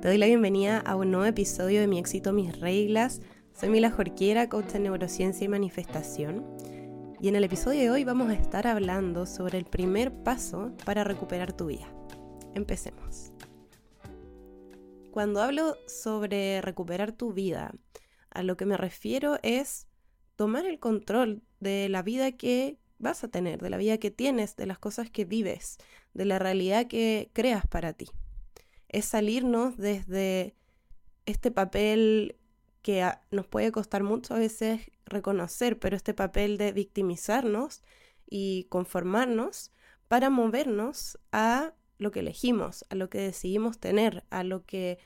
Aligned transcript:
Te 0.00 0.08
doy 0.08 0.16
la 0.16 0.24
bienvenida 0.24 0.78
a 0.78 0.96
un 0.96 1.10
nuevo 1.10 1.26
episodio 1.26 1.82
de 1.82 1.86
Mi 1.86 1.98
éxito, 1.98 2.32
mis 2.32 2.58
reglas. 2.58 3.20
Soy 3.52 3.68
Mila 3.68 3.90
Jorquera, 3.90 4.48
coach 4.48 4.74
en 4.74 4.84
neurociencia 4.84 5.44
y 5.44 5.48
manifestación. 5.48 6.56
Y 7.20 7.28
en 7.28 7.36
el 7.36 7.44
episodio 7.44 7.82
de 7.82 7.90
hoy 7.90 8.04
vamos 8.04 8.30
a 8.30 8.32
estar 8.32 8.66
hablando 8.66 9.26
sobre 9.26 9.58
el 9.58 9.66
primer 9.66 10.10
paso 10.22 10.72
para 10.86 11.04
recuperar 11.04 11.52
tu 11.52 11.66
vida. 11.66 11.86
Empecemos. 12.54 13.34
Cuando 15.10 15.42
hablo 15.42 15.76
sobre 15.86 16.62
recuperar 16.62 17.12
tu 17.12 17.34
vida, 17.34 17.74
a 18.30 18.42
lo 18.42 18.56
que 18.56 18.64
me 18.64 18.78
refiero 18.78 19.38
es 19.42 19.86
tomar 20.34 20.64
el 20.64 20.78
control 20.78 21.42
de 21.58 21.90
la 21.90 22.00
vida 22.00 22.32
que 22.32 22.78
vas 22.96 23.22
a 23.22 23.28
tener, 23.28 23.60
de 23.60 23.68
la 23.68 23.76
vida 23.76 23.98
que 23.98 24.10
tienes, 24.10 24.56
de 24.56 24.64
las 24.64 24.78
cosas 24.78 25.10
que 25.10 25.26
vives, 25.26 25.76
de 26.14 26.24
la 26.24 26.38
realidad 26.38 26.86
que 26.86 27.28
creas 27.34 27.66
para 27.66 27.92
ti 27.92 28.06
es 28.90 29.04
salirnos 29.04 29.76
desde 29.76 30.56
este 31.24 31.52
papel 31.52 32.36
que 32.82 33.08
nos 33.30 33.46
puede 33.46 33.70
costar 33.70 34.02
mucho 34.02 34.34
a 34.34 34.38
veces 34.38 34.90
reconocer, 35.06 35.78
pero 35.78 35.96
este 35.96 36.12
papel 36.12 36.58
de 36.58 36.72
victimizarnos 36.72 37.82
y 38.28 38.64
conformarnos 38.64 39.70
para 40.08 40.28
movernos 40.28 41.18
a 41.30 41.72
lo 41.98 42.10
que 42.10 42.20
elegimos, 42.20 42.84
a 42.90 42.96
lo 42.96 43.08
que 43.08 43.18
decidimos 43.18 43.78
tener, 43.78 44.24
a 44.30 44.42
lo 44.42 44.64
que 44.64 44.98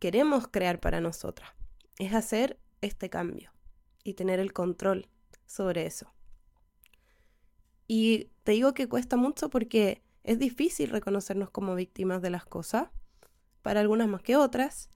queremos 0.00 0.48
crear 0.48 0.80
para 0.80 1.00
nosotras. 1.00 1.50
Es 1.98 2.14
hacer 2.14 2.58
este 2.80 3.10
cambio 3.10 3.52
y 4.02 4.14
tener 4.14 4.40
el 4.40 4.52
control 4.52 5.08
sobre 5.46 5.86
eso. 5.86 6.12
Y 7.86 8.30
te 8.42 8.52
digo 8.52 8.74
que 8.74 8.88
cuesta 8.88 9.16
mucho 9.16 9.50
porque 9.50 10.02
es 10.24 10.38
difícil 10.38 10.90
reconocernos 10.90 11.50
como 11.50 11.76
víctimas 11.76 12.22
de 12.22 12.30
las 12.30 12.44
cosas 12.44 12.88
para 13.62 13.80
algunas 13.80 14.08
más 14.08 14.22
que 14.22 14.36
otras, 14.36 14.90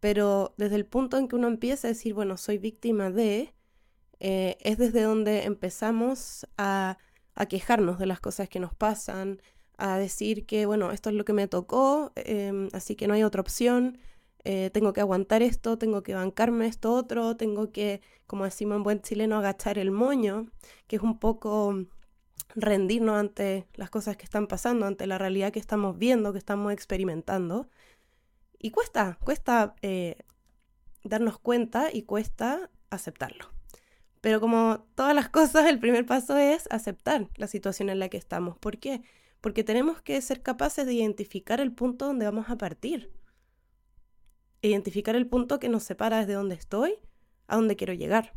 pero 0.00 0.54
desde 0.56 0.76
el 0.76 0.86
punto 0.86 1.18
en 1.18 1.28
que 1.28 1.36
uno 1.36 1.48
empieza 1.48 1.88
a 1.88 1.90
decir, 1.90 2.14
bueno, 2.14 2.36
soy 2.36 2.58
víctima 2.58 3.10
de, 3.10 3.54
eh, 4.20 4.56
es 4.60 4.78
desde 4.78 5.02
donde 5.02 5.44
empezamos 5.44 6.46
a, 6.56 6.98
quejarnos 7.48 8.00
de 8.00 8.06
las 8.06 8.18
cosas 8.20 8.48
que 8.48 8.58
nos 8.58 8.74
pasan, 8.74 9.40
a 9.76 9.96
decir 9.98 10.44
que, 10.44 10.66
bueno, 10.66 10.90
esto 10.90 11.10
es 11.10 11.14
lo 11.14 11.24
que 11.24 11.32
me 11.32 11.46
tocó, 11.46 12.12
em, 12.16 12.68
así 12.72 12.96
que 12.96 13.06
no 13.06 13.14
hay 13.14 13.22
otra 13.22 13.40
opción, 13.40 13.98
eh, 14.44 14.70
tengo 14.70 14.92
que 14.92 15.00
aguantar 15.00 15.42
esto, 15.42 15.78
tengo 15.78 16.02
que 16.02 16.14
bancarme 16.14 16.66
esto 16.66 16.92
otro, 16.94 17.36
tengo 17.36 17.70
que, 17.70 18.00
como 18.26 18.44
decimos 18.44 18.76
en 18.76 18.82
buen 18.82 19.02
chileno, 19.02 19.36
agachar 19.38 19.78
el 19.78 19.92
moño, 19.92 20.46
que 20.88 20.96
es 20.96 21.02
un 21.02 21.18
poco 21.20 21.76
rendirnos 22.54 23.16
ante 23.16 23.66
las 23.74 23.90
cosas 23.90 24.16
que 24.16 24.24
están 24.24 24.46
pasando, 24.46 24.86
ante 24.86 25.06
la 25.06 25.18
realidad 25.18 25.52
que 25.52 25.58
estamos 25.60 25.98
viendo, 25.98 26.32
que 26.32 26.38
estamos 26.38 26.72
experimentando. 26.72 27.68
Y 28.58 28.70
cuesta, 28.70 29.18
cuesta 29.22 29.76
eh, 29.82 30.16
darnos 31.04 31.38
cuenta 31.38 31.88
y 31.92 32.02
cuesta 32.02 32.70
aceptarlo. 32.90 33.50
Pero 34.20 34.40
como 34.40 34.86
todas 34.94 35.14
las 35.14 35.28
cosas, 35.30 35.66
el 35.66 35.78
primer 35.78 36.06
paso 36.06 36.36
es 36.36 36.66
aceptar 36.70 37.28
la 37.36 37.46
situación 37.46 37.88
en 37.88 37.98
la 37.98 38.08
que 38.08 38.16
estamos. 38.16 38.58
¿Por 38.58 38.78
qué? 38.78 39.02
Porque 39.40 39.64
tenemos 39.64 40.02
que 40.02 40.20
ser 40.20 40.42
capaces 40.42 40.86
de 40.86 40.94
identificar 40.94 41.60
el 41.60 41.72
punto 41.72 42.06
donde 42.06 42.26
vamos 42.26 42.50
a 42.50 42.58
partir. 42.58 43.12
Identificar 44.60 45.14
el 45.14 45.28
punto 45.28 45.60
que 45.60 45.68
nos 45.68 45.84
separa 45.84 46.18
desde 46.18 46.32
donde 46.32 46.56
estoy 46.56 46.96
a 47.46 47.56
donde 47.56 47.76
quiero 47.76 47.92
llegar. 47.92 48.34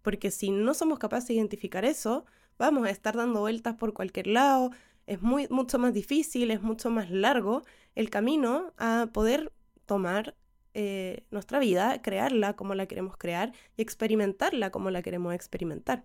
Porque 0.00 0.30
si 0.30 0.50
no 0.50 0.72
somos 0.72 0.98
capaces 0.98 1.28
de 1.28 1.34
identificar 1.34 1.84
eso, 1.84 2.24
vamos 2.58 2.86
a 2.86 2.90
estar 2.90 3.14
dando 3.14 3.40
vueltas 3.40 3.74
por 3.74 3.92
cualquier 3.92 4.28
lado, 4.28 4.70
es 5.08 5.22
muy, 5.22 5.48
mucho 5.48 5.78
más 5.78 5.94
difícil, 5.94 6.50
es 6.50 6.62
mucho 6.62 6.90
más 6.90 7.10
largo 7.10 7.62
el 7.94 8.10
camino 8.10 8.74
a 8.76 9.08
poder 9.12 9.52
tomar 9.86 10.36
eh, 10.74 11.24
nuestra 11.30 11.58
vida, 11.58 12.02
crearla 12.02 12.54
como 12.54 12.74
la 12.74 12.86
queremos 12.86 13.16
crear 13.16 13.52
y 13.76 13.82
experimentarla 13.82 14.70
como 14.70 14.90
la 14.90 15.00
queremos 15.00 15.34
experimentar. 15.34 16.04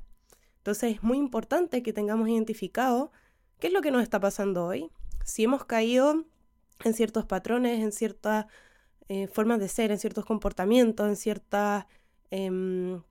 Entonces 0.57 0.95
es 0.95 1.03
muy 1.03 1.17
importante 1.17 1.83
que 1.83 1.91
tengamos 1.91 2.29
identificado 2.29 3.11
qué 3.59 3.67
es 3.67 3.73
lo 3.73 3.81
que 3.81 3.91
nos 3.91 4.03
está 4.03 4.21
pasando 4.21 4.65
hoy, 4.65 4.89
si 5.25 5.43
hemos 5.43 5.65
caído 5.65 6.25
en 6.85 6.93
ciertos 6.93 7.25
patrones, 7.25 7.81
en 7.81 7.91
ciertas 7.91 8.45
eh, 9.09 9.27
formas 9.27 9.59
de 9.59 9.67
ser, 9.67 9.91
en 9.91 9.99
ciertos 9.99 10.23
comportamientos, 10.23 11.09
en 11.09 11.17
ciertas 11.17 11.85
em, 12.31 13.01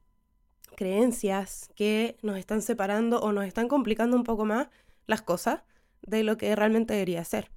creencias 0.75 1.71
que 1.77 2.17
nos 2.23 2.39
están 2.39 2.63
separando 2.63 3.21
o 3.21 3.33
nos 3.33 3.45
están 3.45 3.69
complicando 3.69 4.17
un 4.17 4.25
poco 4.25 4.47
más 4.47 4.69
las 5.07 5.21
cosas 5.21 5.63
de 6.03 6.23
lo 6.23 6.37
que 6.37 6.55
realmente 6.55 6.95
debería 6.95 7.25
ser. 7.25 7.51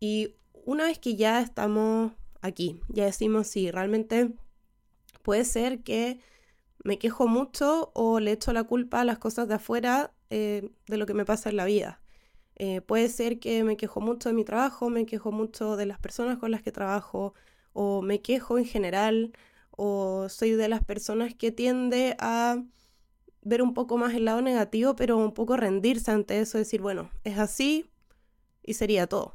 Y 0.00 0.36
una 0.64 0.84
vez 0.84 0.98
que 0.98 1.16
ya 1.16 1.40
estamos 1.40 2.12
aquí, 2.40 2.80
ya 2.88 3.04
decimos 3.04 3.46
si 3.46 3.70
realmente 3.70 4.32
puede 5.22 5.44
ser 5.44 5.82
que 5.82 6.20
me 6.84 6.98
quejo 6.98 7.28
mucho 7.28 7.92
o 7.94 8.20
le 8.20 8.32
echo 8.32 8.52
la 8.52 8.64
culpa 8.64 9.00
a 9.00 9.04
las 9.04 9.18
cosas 9.18 9.48
de 9.48 9.54
afuera 9.54 10.12
eh, 10.30 10.70
de 10.86 10.96
lo 10.96 11.06
que 11.06 11.14
me 11.14 11.24
pasa 11.24 11.50
en 11.50 11.56
la 11.56 11.64
vida. 11.64 12.02
Eh, 12.56 12.80
puede 12.80 13.08
ser 13.08 13.38
que 13.38 13.64
me 13.64 13.76
quejo 13.76 14.00
mucho 14.00 14.28
de 14.28 14.34
mi 14.34 14.44
trabajo, 14.44 14.90
me 14.90 15.06
quejo 15.06 15.32
mucho 15.32 15.76
de 15.76 15.86
las 15.86 15.98
personas 15.98 16.38
con 16.38 16.50
las 16.50 16.62
que 16.62 16.72
trabajo, 16.72 17.34
o 17.72 18.02
me 18.02 18.20
quejo 18.20 18.58
en 18.58 18.64
general, 18.64 19.32
o 19.70 20.28
soy 20.28 20.52
de 20.52 20.68
las 20.68 20.84
personas 20.84 21.34
que 21.34 21.50
tiende 21.50 22.16
a 22.18 22.62
ver 23.42 23.62
un 23.62 23.74
poco 23.74 23.98
más 23.98 24.14
el 24.14 24.24
lado 24.24 24.40
negativo, 24.40 24.96
pero 24.96 25.18
un 25.18 25.34
poco 25.34 25.56
rendirse 25.56 26.10
ante 26.10 26.40
eso, 26.40 26.58
decir, 26.58 26.80
bueno, 26.80 27.10
es 27.24 27.38
así 27.38 27.90
y 28.62 28.74
sería 28.74 29.06
todo. 29.06 29.34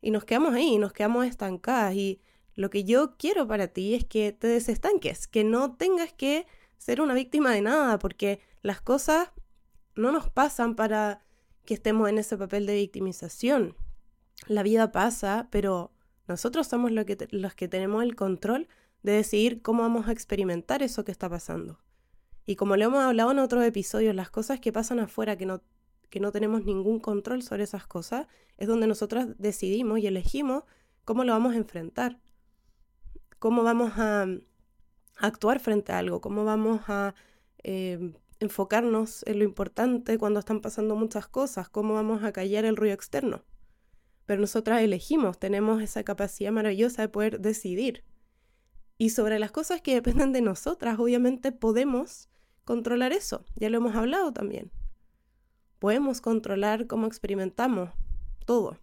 Y 0.00 0.10
nos 0.10 0.24
quedamos 0.24 0.54
ahí, 0.54 0.78
nos 0.78 0.92
quedamos 0.92 1.26
estancadas. 1.26 1.94
Y 1.94 2.20
lo 2.54 2.70
que 2.70 2.84
yo 2.84 3.16
quiero 3.16 3.46
para 3.46 3.68
ti 3.68 3.94
es 3.94 4.04
que 4.04 4.32
te 4.32 4.48
desestanques, 4.48 5.26
que 5.26 5.44
no 5.44 5.76
tengas 5.76 6.12
que 6.12 6.46
ser 6.78 7.00
una 7.00 7.14
víctima 7.14 7.52
de 7.52 7.62
nada, 7.62 7.98
porque 7.98 8.40
las 8.62 8.80
cosas 8.80 9.30
no 9.94 10.12
nos 10.12 10.30
pasan 10.30 10.74
para 10.74 11.24
que 11.64 11.74
estemos 11.74 12.08
en 12.08 12.18
ese 12.18 12.36
papel 12.36 12.66
de 12.66 12.74
victimización. 12.74 13.76
La 14.46 14.62
vida 14.62 14.92
pasa, 14.92 15.48
pero 15.50 15.92
nosotros 16.26 16.66
somos 16.66 16.90
los 16.90 17.54
que 17.54 17.68
tenemos 17.68 18.02
el 18.02 18.16
control 18.16 18.68
de 19.02 19.12
decidir 19.12 19.62
cómo 19.62 19.82
vamos 19.82 20.08
a 20.08 20.12
experimentar 20.12 20.82
eso 20.82 21.04
que 21.04 21.12
está 21.12 21.28
pasando. 21.28 21.78
Y 22.46 22.56
como 22.56 22.76
le 22.76 22.84
hemos 22.84 23.02
hablado 23.02 23.30
en 23.32 23.38
otros 23.38 23.64
episodios, 23.64 24.14
las 24.14 24.30
cosas 24.30 24.60
que 24.60 24.72
pasan 24.72 25.00
afuera 25.00 25.36
que 25.36 25.46
no, 25.46 25.62
que 26.10 26.20
no 26.20 26.30
tenemos 26.32 26.64
ningún 26.64 27.00
control 27.00 27.42
sobre 27.42 27.64
esas 27.64 27.86
cosas, 27.86 28.26
es 28.58 28.68
donde 28.68 28.86
nosotros 28.86 29.28
decidimos 29.38 29.98
y 29.98 30.06
elegimos 30.06 30.64
cómo 31.04 31.24
lo 31.24 31.32
vamos 31.32 31.54
a 31.54 31.56
enfrentar, 31.56 32.20
cómo 33.38 33.62
vamos 33.62 33.92
a, 33.96 34.26
actuar 35.16 35.60
frente 35.60 35.92
a 35.92 35.98
algo, 35.98 36.20
cómo 36.20 36.44
vamos 36.44 36.82
a 36.88 37.14
eh, 37.62 38.12
enfocarnos 38.40 39.24
en 39.26 39.38
lo 39.38 39.44
importante 39.44 40.18
cuando 40.18 40.40
están 40.40 40.60
pasando 40.60 40.96
muchas 40.96 41.26
cosas, 41.28 41.68
cómo 41.68 41.94
vamos 41.94 42.24
a 42.24 42.32
callar 42.32 42.64
el 42.64 42.76
ruido 42.76 42.94
externo. 42.94 43.44
Pero 44.26 44.40
nosotras 44.40 44.82
elegimos, 44.82 45.38
tenemos 45.38 45.82
esa 45.82 46.02
capacidad 46.02 46.50
maravillosa 46.50 47.02
de 47.02 47.08
poder 47.08 47.40
decidir. 47.40 48.04
Y 48.96 49.10
sobre 49.10 49.38
las 49.38 49.50
cosas 49.50 49.80
que 49.82 49.94
dependen 49.94 50.32
de 50.32 50.40
nosotras, 50.40 50.98
obviamente 50.98 51.52
podemos 51.52 52.28
controlar 52.64 53.12
eso, 53.12 53.44
ya 53.56 53.70
lo 53.70 53.78
hemos 53.78 53.94
hablado 53.94 54.32
también. 54.32 54.70
Podemos 55.78 56.20
controlar 56.20 56.86
cómo 56.86 57.06
experimentamos 57.06 57.90
todo. 58.46 58.78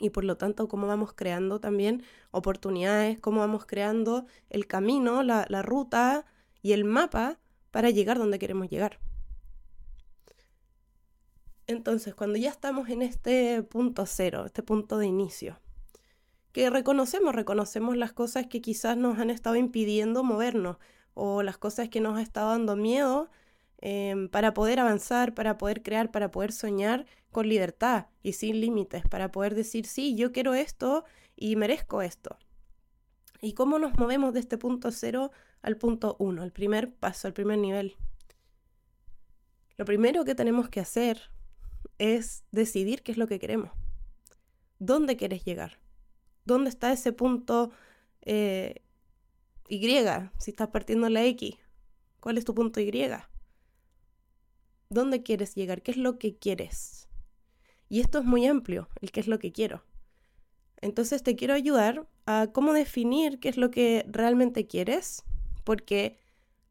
Y 0.00 0.10
por 0.10 0.24
lo 0.24 0.36
tanto, 0.36 0.68
cómo 0.68 0.86
vamos 0.86 1.12
creando 1.12 1.60
también 1.60 2.02
oportunidades, 2.30 3.18
cómo 3.18 3.40
vamos 3.40 3.66
creando 3.66 4.26
el 4.48 4.66
camino, 4.66 5.22
la, 5.22 5.62
ruta 5.62 6.24
y 6.62 6.72
el 6.72 6.84
mapa 6.84 7.38
para 7.70 7.90
llegar 7.90 8.18
donde 8.18 8.38
queremos 8.38 8.68
llegar. 8.68 9.00
Entonces, 11.66 12.14
cuando 12.14 12.38
ya 12.38 12.50
estamos 12.50 12.88
en 12.88 13.02
este 13.02 13.62
punto 13.62 14.06
cero, 14.06 14.44
este 14.46 14.62
punto 14.62 14.98
de 14.98 15.06
inicio, 15.06 15.60
que 16.52 16.70
reconocemos, 16.70 17.34
reconocemos 17.34 17.96
las 17.96 18.12
cosas 18.12 18.46
que 18.46 18.60
quizás 18.60 18.96
nos 18.96 19.18
han 19.18 19.30
estado 19.30 19.56
impidiendo 19.56 20.24
movernos, 20.24 20.78
o 21.18 21.42
las 21.42 21.58
cosas 21.58 21.88
que 21.88 22.00
nos 22.00 22.16
ha 22.16 22.22
estado 22.22 22.50
dando 22.50 22.76
miedo 22.76 23.28
em, 23.80 24.28
para 24.28 24.54
poder 24.54 24.78
avanzar, 24.78 25.34
para 25.34 25.58
poder 25.58 25.82
crear, 25.82 26.12
para 26.12 26.30
poder 26.30 26.52
soñar 26.52 27.06
con 27.32 27.48
libertad 27.48 28.06
y 28.22 28.34
sin 28.34 28.60
límites, 28.60 29.02
para 29.08 29.32
poder 29.32 29.56
decir, 29.56 29.86
sí, 29.86 30.14
yo 30.14 30.30
quiero 30.30 30.54
esto 30.54 31.04
y 31.36 31.56
merezco 31.56 32.02
esto. 32.02 32.38
¿Y 33.40 33.54
cómo 33.54 33.80
nos 33.80 33.98
movemos 33.98 34.32
de 34.32 34.40
este 34.40 34.58
punto 34.58 34.92
cero 34.92 35.32
al 35.60 35.76
punto 35.76 36.16
uno, 36.20 36.44
el 36.44 36.52
primer 36.52 36.94
paso, 36.94 37.26
el 37.26 37.34
primer 37.34 37.58
nivel? 37.58 37.96
Lo 39.76 39.84
primero 39.84 40.24
que 40.24 40.36
tenemos 40.36 40.68
que 40.68 40.80
hacer 40.80 41.30
es 41.98 42.44
decidir 42.52 43.02
qué 43.02 43.10
es 43.10 43.18
lo 43.18 43.26
que 43.26 43.40
queremos. 43.40 43.72
¿Dónde 44.78 45.16
quieres 45.16 45.44
llegar? 45.44 45.80
¿Dónde 46.44 46.70
está 46.70 46.92
ese 46.92 47.12
punto 47.12 47.72
eh, 48.22 48.82
y, 49.68 49.80
si 50.38 50.50
estás 50.50 50.68
partiendo 50.68 51.08
la 51.08 51.24
X, 51.24 51.56
¿cuál 52.20 52.38
es 52.38 52.44
tu 52.44 52.54
punto 52.54 52.80
Y? 52.80 52.92
¿Dónde 54.90 55.22
quieres 55.22 55.54
llegar? 55.54 55.82
¿Qué 55.82 55.90
es 55.90 55.96
lo 55.96 56.18
que 56.18 56.36
quieres? 56.38 57.08
Y 57.88 58.00
esto 58.00 58.18
es 58.18 58.24
muy 58.24 58.46
amplio, 58.46 58.88
el 59.00 59.10
qué 59.10 59.20
es 59.20 59.28
lo 59.28 59.38
que 59.38 59.52
quiero. 59.52 59.84
Entonces 60.80 61.22
te 61.22 61.36
quiero 61.36 61.54
ayudar 61.54 62.06
a 62.26 62.48
cómo 62.52 62.72
definir 62.72 63.40
qué 63.40 63.48
es 63.48 63.56
lo 63.56 63.70
que 63.70 64.04
realmente 64.08 64.66
quieres, 64.66 65.24
porque 65.64 66.18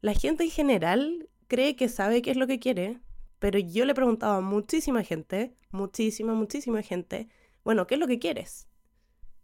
la 0.00 0.14
gente 0.14 0.44
en 0.44 0.50
general 0.50 1.28
cree 1.46 1.76
que 1.76 1.88
sabe 1.88 2.22
qué 2.22 2.30
es 2.30 2.36
lo 2.36 2.46
que 2.46 2.58
quiere, 2.58 3.00
pero 3.38 3.58
yo 3.58 3.84
le 3.84 3.92
he 3.92 3.94
preguntado 3.94 4.34
a 4.34 4.40
muchísima 4.40 5.04
gente, 5.04 5.54
muchísima, 5.70 6.34
muchísima 6.34 6.82
gente, 6.82 7.28
bueno, 7.64 7.86
¿qué 7.86 7.94
es 7.94 8.00
lo 8.00 8.06
que 8.06 8.18
quieres? 8.18 8.68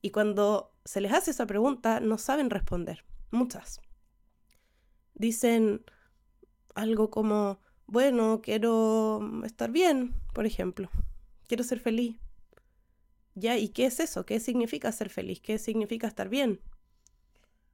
Y 0.02 0.10
cuando 0.10 0.72
se 0.84 1.00
les 1.00 1.12
hace 1.12 1.30
esa 1.30 1.46
pregunta, 1.46 2.00
no 2.00 2.18
saben 2.18 2.50
responder, 2.50 3.04
muchas. 3.34 3.80
Dicen 5.14 5.84
algo 6.74 7.10
como, 7.10 7.60
bueno, 7.86 8.40
quiero 8.42 9.42
estar 9.44 9.70
bien, 9.70 10.14
por 10.32 10.46
ejemplo, 10.46 10.90
quiero 11.46 11.64
ser 11.64 11.80
feliz. 11.80 12.16
¿Ya? 13.34 13.58
¿Y 13.58 13.68
qué 13.68 13.86
es 13.86 13.98
eso? 14.00 14.24
¿Qué 14.24 14.38
significa 14.38 14.92
ser 14.92 15.10
feliz? 15.10 15.40
¿Qué 15.40 15.58
significa 15.58 16.06
estar 16.06 16.28
bien? 16.28 16.60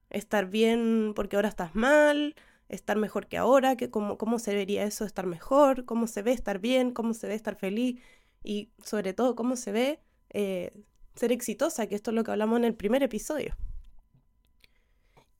Estar 0.09 0.49
bien 0.49 1.13
porque 1.15 1.35
ahora 1.35 1.49
estás 1.49 1.75
mal, 1.75 2.35
estar 2.67 2.97
mejor 2.97 3.27
que 3.27 3.37
ahora, 3.37 3.75
que 3.77 3.91
cómo, 3.91 4.17
cómo 4.17 4.39
se 4.39 4.55
vería 4.55 4.83
eso 4.83 5.05
estar 5.05 5.27
mejor, 5.27 5.85
cómo 5.85 6.07
se 6.07 6.23
ve 6.23 6.31
estar 6.31 6.59
bien, 6.59 6.91
cómo 6.91 7.13
se 7.13 7.27
ve 7.27 7.35
estar 7.35 7.55
feliz 7.55 7.99
y 8.43 8.71
sobre 8.83 9.13
todo 9.13 9.35
cómo 9.35 9.55
se 9.55 9.71
ve 9.71 9.99
eh, 10.29 10.73
ser 11.15 11.31
exitosa, 11.31 11.87
que 11.87 11.95
esto 11.95 12.11
es 12.11 12.15
lo 12.15 12.23
que 12.23 12.31
hablamos 12.31 12.57
en 12.57 12.65
el 12.65 12.75
primer 12.75 13.03
episodio. 13.03 13.55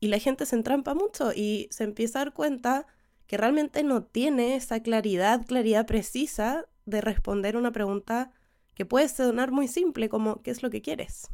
Y 0.01 0.09
la 0.09 0.19
gente 0.19 0.45
se 0.45 0.57
entrampa 0.57 0.95
mucho 0.95 1.31
y 1.31 1.69
se 1.71 1.86
empieza 1.86 2.19
a 2.19 2.25
dar 2.25 2.33
cuenta 2.33 2.88
que 3.27 3.38
realmente 3.38 3.83
no 3.83 4.03
tiene 4.03 4.56
esa 4.56 4.81
claridad, 4.81 5.45
claridad 5.45 5.86
precisa 5.86 6.65
de 6.86 7.00
responder 7.00 7.56
una 7.56 7.71
pregunta 7.71 8.31
que 8.74 8.86
puede 8.86 9.07
sonar 9.07 9.51
muy 9.51 9.68
simple 9.68 10.09
como 10.09 10.42
¿qué 10.42 10.51
es 10.51 10.63
lo 10.63 10.69
que 10.69 10.81
quieres? 10.81 11.30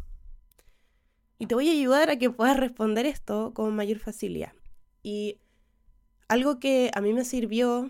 Y 1.39 1.47
te 1.47 1.55
voy 1.55 1.69
a 1.69 1.71
ayudar 1.71 2.09
a 2.09 2.17
que 2.17 2.29
puedas 2.29 2.57
responder 2.57 3.05
esto 3.05 3.53
con 3.53 3.73
mayor 3.73 3.99
facilidad. 3.99 4.53
Y 5.01 5.39
algo 6.27 6.59
que 6.59 6.91
a 6.93 6.99
mí 6.99 7.13
me 7.13 7.23
sirvió 7.23 7.89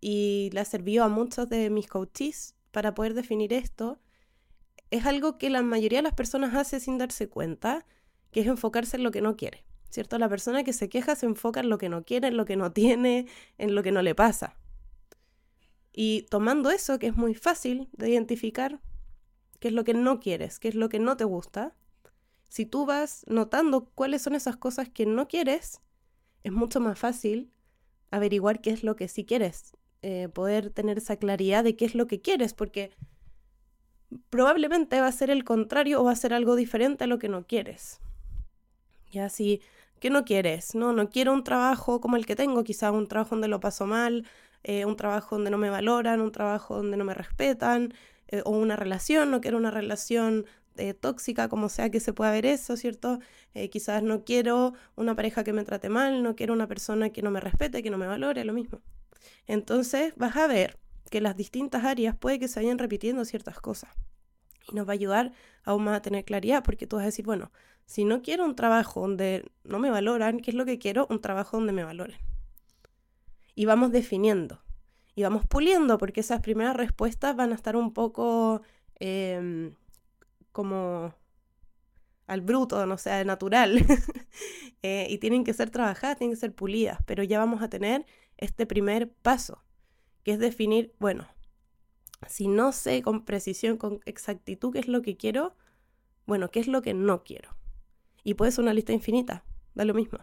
y 0.00 0.50
le 0.52 0.64
sirvió 0.64 1.04
a 1.04 1.08
muchos 1.08 1.48
de 1.48 1.70
mis 1.70 1.86
coaches 1.86 2.56
para 2.72 2.92
poder 2.92 3.14
definir 3.14 3.52
esto, 3.52 4.00
es 4.90 5.06
algo 5.06 5.38
que 5.38 5.48
la 5.48 5.62
mayoría 5.62 6.00
de 6.00 6.02
las 6.02 6.14
personas 6.14 6.54
hace 6.54 6.80
sin 6.80 6.98
darse 6.98 7.28
cuenta, 7.28 7.86
que 8.32 8.40
es 8.40 8.46
enfocarse 8.48 8.96
en 8.96 9.04
lo 9.04 9.12
que 9.12 9.20
no 9.20 9.36
quiere. 9.36 9.64
¿Cierto? 9.92 10.16
La 10.18 10.30
persona 10.30 10.64
que 10.64 10.72
se 10.72 10.88
queja 10.88 11.14
se 11.16 11.26
enfoca 11.26 11.60
en 11.60 11.68
lo 11.68 11.76
que 11.76 11.90
no 11.90 12.02
quiere, 12.02 12.28
en 12.28 12.38
lo 12.38 12.46
que 12.46 12.56
no 12.56 12.72
tiene, 12.72 13.26
en 13.58 13.74
lo 13.74 13.82
que 13.82 13.92
no 13.92 14.00
le 14.00 14.14
pasa. 14.14 14.56
Y 15.92 16.22
tomando 16.30 16.70
eso, 16.70 16.98
que 16.98 17.08
es 17.08 17.16
muy 17.16 17.34
fácil 17.34 17.90
de 17.92 18.08
identificar, 18.08 18.80
qué 19.60 19.68
es 19.68 19.74
lo 19.74 19.84
que 19.84 19.92
no 19.92 20.18
quieres, 20.18 20.58
qué 20.58 20.68
es 20.68 20.74
lo 20.74 20.88
que 20.88 20.98
no 20.98 21.18
te 21.18 21.24
gusta, 21.24 21.76
si 22.48 22.64
tú 22.64 22.86
vas 22.86 23.26
notando 23.28 23.84
cuáles 23.94 24.22
son 24.22 24.34
esas 24.34 24.56
cosas 24.56 24.88
que 24.88 25.04
no 25.04 25.28
quieres, 25.28 25.82
es 26.42 26.52
mucho 26.52 26.80
más 26.80 26.98
fácil 26.98 27.52
averiguar 28.10 28.62
qué 28.62 28.70
es 28.70 28.84
lo 28.84 28.96
que 28.96 29.08
sí 29.08 29.26
quieres, 29.26 29.76
eh, 30.00 30.30
poder 30.32 30.70
tener 30.70 30.96
esa 30.96 31.16
claridad 31.16 31.64
de 31.64 31.76
qué 31.76 31.84
es 31.84 31.94
lo 31.94 32.06
que 32.06 32.22
quieres, 32.22 32.54
porque 32.54 32.92
probablemente 34.30 35.02
va 35.02 35.08
a 35.08 35.12
ser 35.12 35.28
el 35.28 35.44
contrario 35.44 36.00
o 36.00 36.04
va 36.04 36.12
a 36.12 36.16
ser 36.16 36.32
algo 36.32 36.56
diferente 36.56 37.04
a 37.04 37.06
lo 37.08 37.18
que 37.18 37.28
no 37.28 37.46
quieres. 37.46 38.00
Ya 39.12 39.28
si, 39.28 39.60
¿qué 40.02 40.10
no 40.10 40.24
quieres? 40.24 40.74
No, 40.74 40.92
no 40.92 41.10
quiero 41.10 41.32
un 41.32 41.44
trabajo 41.44 42.00
como 42.00 42.16
el 42.16 42.26
que 42.26 42.34
tengo, 42.34 42.64
quizá 42.64 42.90
un 42.90 43.06
trabajo 43.06 43.36
donde 43.36 43.46
lo 43.46 43.60
paso 43.60 43.86
mal, 43.86 44.26
eh, 44.64 44.84
un 44.84 44.96
trabajo 44.96 45.36
donde 45.36 45.48
no 45.52 45.58
me 45.58 45.70
valoran, 45.70 46.20
un 46.20 46.32
trabajo 46.32 46.76
donde 46.76 46.96
no 46.96 47.04
me 47.04 47.14
respetan, 47.14 47.94
eh, 48.26 48.42
o 48.44 48.50
una 48.50 48.74
relación, 48.74 49.30
no 49.30 49.40
quiero 49.40 49.58
una 49.58 49.70
relación 49.70 50.44
eh, 50.76 50.92
tóxica, 50.92 51.48
como 51.48 51.68
sea 51.68 51.88
que 51.90 52.00
se 52.00 52.12
pueda 52.12 52.32
ver 52.32 52.46
eso, 52.46 52.76
¿cierto? 52.76 53.20
quizás 53.70 54.02
no 54.02 54.24
quiero 54.24 54.72
una 54.96 55.14
pareja 55.14 55.44
que 55.44 55.52
me 55.52 55.62
trate 55.62 55.88
mal, 55.88 56.22
no 56.24 56.34
quiero 56.34 56.52
una 56.52 56.66
persona 56.66 57.10
que 57.10 57.22
no 57.22 57.30
me 57.30 57.38
respete, 57.38 57.82
que 57.82 57.90
no 57.90 57.98
me 57.98 58.08
valore, 58.08 58.44
lo 58.44 58.54
mismo. 58.54 58.80
Entonces 59.46 60.14
vas 60.16 60.36
a 60.36 60.48
ver 60.48 60.78
que 61.10 61.20
las 61.20 61.36
distintas 61.36 61.84
áreas 61.84 62.16
puede 62.16 62.40
que 62.40 62.48
se 62.48 62.58
vayan 62.58 62.78
repitiendo 62.78 63.24
ciertas 63.24 63.60
cosas. 63.60 63.90
Y 64.68 64.74
nos 64.74 64.86
va 64.88 64.92
a 64.92 64.94
ayudar 64.94 65.32
aún 65.64 65.84
más 65.84 65.98
a 65.98 66.02
tener 66.02 66.24
claridad, 66.24 66.64
porque 66.64 66.86
tú 66.88 66.96
vas 66.96 67.04
a 67.04 67.06
decir, 67.06 67.24
bueno, 67.24 67.52
si 67.92 68.06
no 68.06 68.22
quiero 68.22 68.46
un 68.46 68.56
trabajo 68.56 69.02
donde 69.02 69.44
no 69.64 69.78
me 69.78 69.90
valoran, 69.90 70.40
¿qué 70.40 70.50
es 70.50 70.56
lo 70.56 70.64
que 70.64 70.78
quiero? 70.78 71.06
Un 71.10 71.20
trabajo 71.20 71.58
donde 71.58 71.74
me 71.74 71.84
valoren 71.84 72.16
y 73.54 73.66
vamos 73.66 73.92
definiendo 73.92 74.62
y 75.14 75.24
vamos 75.24 75.46
puliendo 75.46 75.98
porque 75.98 76.20
esas 76.20 76.40
primeras 76.40 76.74
respuestas 76.74 77.36
van 77.36 77.52
a 77.52 77.54
estar 77.54 77.76
un 77.76 77.92
poco 77.92 78.62
em, 78.98 79.74
como 80.52 81.14
al 82.26 82.40
bruto, 82.40 82.86
no 82.86 82.96
sea, 82.96 83.24
natural. 83.24 83.84
Eh, 84.84 85.06
y 85.08 85.18
tienen 85.18 85.44
que 85.44 85.52
ser 85.52 85.70
trabajadas, 85.70 86.18
tienen 86.18 86.34
que 86.34 86.40
ser 86.40 86.52
pulidas, 86.52 86.98
pero 87.06 87.22
ya 87.22 87.38
vamos 87.38 87.62
a 87.62 87.68
tener 87.68 88.04
este 88.36 88.66
primer 88.66 89.12
paso, 89.12 89.62
que 90.24 90.32
es 90.32 90.40
definir, 90.40 90.92
bueno, 90.98 91.28
si 92.26 92.48
no 92.48 92.72
sé 92.72 93.00
con 93.00 93.24
precisión, 93.24 93.76
con 93.76 94.00
exactitud 94.06 94.72
qué 94.72 94.80
es 94.80 94.88
lo 94.88 95.00
que 95.02 95.16
quiero, 95.16 95.54
bueno, 96.26 96.50
qué 96.50 96.58
es 96.58 96.66
lo 96.66 96.82
que 96.82 96.94
no 96.94 97.22
quiero. 97.22 97.50
Y 98.24 98.34
puede 98.34 98.52
ser 98.52 98.62
una 98.62 98.74
lista 98.74 98.92
infinita, 98.92 99.44
da 99.74 99.84
lo 99.84 99.94
mismo. 99.94 100.18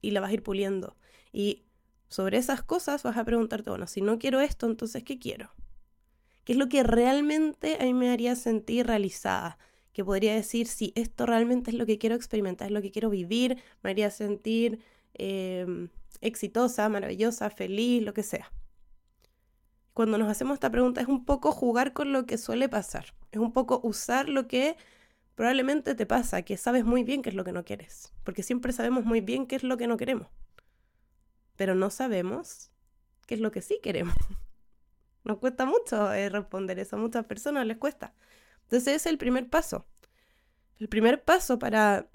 Y 0.00 0.12
la 0.12 0.20
vas 0.20 0.30
a 0.30 0.34
ir 0.34 0.42
puliendo. 0.42 0.96
Y 1.32 1.64
sobre 2.08 2.38
esas 2.38 2.62
cosas 2.62 3.02
vas 3.02 3.16
a 3.16 3.24
preguntarte, 3.24 3.70
bueno, 3.70 3.86
si 3.86 4.00
no 4.00 4.18
quiero 4.18 4.40
esto, 4.40 4.66
entonces, 4.66 5.04
¿qué 5.04 5.18
quiero? 5.18 5.50
¿Qué 6.44 6.52
es 6.52 6.58
lo 6.58 6.68
que 6.68 6.82
realmente 6.82 7.78
a 7.80 7.84
mí 7.84 7.94
me 7.94 8.10
haría 8.10 8.34
sentir 8.34 8.86
realizada? 8.86 9.58
Que 9.92 10.04
podría 10.04 10.34
decir, 10.34 10.66
si 10.66 10.92
esto 10.96 11.26
realmente 11.26 11.70
es 11.70 11.76
lo 11.76 11.86
que 11.86 11.98
quiero 11.98 12.16
experimentar, 12.16 12.68
es 12.68 12.72
lo 12.72 12.82
que 12.82 12.90
quiero 12.90 13.10
vivir, 13.10 13.62
me 13.82 13.90
haría 13.90 14.10
sentir 14.10 14.80
em, 15.14 15.88
exitosa, 16.20 16.88
maravillosa, 16.88 17.50
feliz, 17.50 18.02
lo 18.02 18.14
que 18.14 18.22
sea. 18.22 18.50
Cuando 19.92 20.18
nos 20.18 20.28
hacemos 20.28 20.54
esta 20.54 20.70
pregunta 20.70 21.00
es 21.00 21.08
un 21.08 21.24
poco 21.24 21.52
jugar 21.52 21.92
con 21.92 22.12
lo 22.12 22.24
que 22.24 22.38
suele 22.38 22.68
pasar, 22.68 23.14
es 23.32 23.38
un 23.38 23.52
poco 23.52 23.80
usar 23.82 24.28
lo 24.28 24.48
que 24.48 24.76
probablemente 25.40 25.94
te 25.94 26.04
pasa, 26.04 26.42
que 26.42 26.58
sabes 26.58 26.84
muy 26.84 27.02
bien 27.02 27.22
qué 27.22 27.30
es 27.30 27.34
lo 27.34 27.44
que 27.44 27.52
no 27.52 27.64
quieres, 27.64 28.12
porque 28.24 28.42
siempre 28.42 28.72
sabemos 28.72 29.04
muy 29.04 29.20
bien 29.20 29.46
qué 29.46 29.56
es 29.56 29.62
lo 29.62 29.76
que 29.76 29.86
no 29.86 29.96
queremos 29.96 30.28
pero 31.60 31.74
no 31.74 31.90
sabemos 31.90 32.70
qué 33.26 33.34
es 33.34 33.40
lo 33.42 33.50
que 33.50 33.60
sí 33.60 33.80
queremos. 33.82 34.14
Nos 35.24 35.36
cuesta 35.36 35.66
mucho 35.66 36.10
eh, 36.10 36.30
responder 36.30 36.78
eso, 36.78 36.96
a 36.96 36.98
muchas 36.98 37.26
personas 37.26 37.66
les 37.66 37.76
cuesta. 37.76 38.14
Entonces 38.62 38.88
ese 38.88 38.94
es 38.94 39.04
el 39.04 39.18
primer 39.18 39.50
paso. 39.50 39.86
El 40.78 40.88
primer 40.88 41.22
paso 41.22 41.58
para 41.58 42.08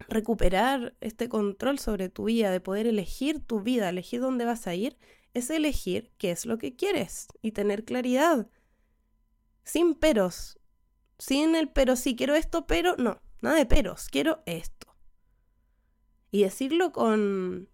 recuperar 0.00 0.94
este 1.00 1.30
control 1.30 1.78
sobre 1.78 2.10
tu 2.10 2.24
vida, 2.24 2.50
de 2.50 2.60
poder 2.60 2.86
elegir 2.86 3.40
tu 3.40 3.62
vida, 3.62 3.88
elegir 3.88 4.20
dónde 4.20 4.44
vas 4.44 4.66
a 4.66 4.74
ir, 4.74 4.98
es 5.32 5.48
elegir 5.48 6.12
qué 6.18 6.30
es 6.30 6.44
lo 6.44 6.58
que 6.58 6.76
quieres 6.76 7.28
y 7.40 7.52
tener 7.52 7.86
claridad. 7.86 8.50
Sin 9.64 9.94
peros. 9.94 10.57
Sin 11.18 11.56
el 11.56 11.68
pero 11.68 11.96
sí 11.96 12.16
quiero 12.16 12.34
esto, 12.34 12.66
pero 12.66 12.96
no. 12.96 13.20
Nada 13.40 13.56
de 13.56 13.66
peros. 13.66 14.08
Quiero 14.10 14.42
esto. 14.46 14.86
Y 16.30 16.42
decirlo 16.42 16.92
con, 16.92 17.68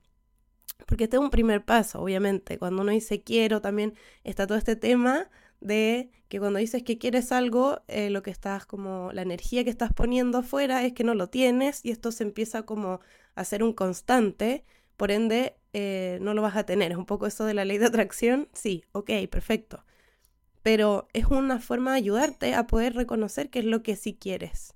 porque 0.86 1.04
este 1.04 1.16
es 1.16 1.22
un 1.22 1.30
primer 1.30 1.64
paso, 1.64 2.00
obviamente. 2.00 2.58
Cuando 2.58 2.82
uno 2.82 2.92
dice 2.92 3.22
quiero, 3.22 3.60
también 3.60 3.94
está 4.22 4.46
todo 4.46 4.58
este 4.58 4.76
tema 4.76 5.30
de 5.60 6.10
que 6.28 6.38
cuando 6.38 6.58
dices 6.58 6.82
que 6.82 6.98
quieres 6.98 7.32
algo, 7.32 7.82
eh, 7.88 8.10
lo 8.10 8.22
que 8.22 8.30
estás 8.30 8.66
como, 8.66 9.10
la 9.12 9.22
energía 9.22 9.64
que 9.64 9.70
estás 9.70 9.92
poniendo 9.92 10.38
afuera 10.38 10.84
es 10.84 10.92
que 10.92 11.04
no 11.04 11.14
lo 11.14 11.28
tienes 11.28 11.84
y 11.84 11.90
esto 11.90 12.12
se 12.12 12.24
empieza 12.24 12.64
como 12.64 13.00
a 13.34 13.44
ser 13.44 13.62
un 13.62 13.72
constante, 13.72 14.64
por 14.96 15.10
ende 15.10 15.56
eh, 15.72 16.18
no 16.20 16.34
lo 16.34 16.42
vas 16.42 16.56
a 16.56 16.64
tener. 16.66 16.92
Es 16.92 16.98
un 16.98 17.06
poco 17.06 17.26
eso 17.26 17.44
de 17.44 17.54
la 17.54 17.64
ley 17.64 17.78
de 17.78 17.86
atracción, 17.86 18.48
sí, 18.52 18.84
ok, 18.92 19.10
perfecto. 19.30 19.84
Pero 20.64 21.08
es 21.12 21.26
una 21.26 21.60
forma 21.60 21.92
de 21.92 21.98
ayudarte 21.98 22.54
a 22.54 22.66
poder 22.66 22.94
reconocer 22.94 23.50
qué 23.50 23.58
es 23.58 23.66
lo 23.66 23.82
que 23.82 23.96
sí 23.96 24.14
quieres. 24.14 24.74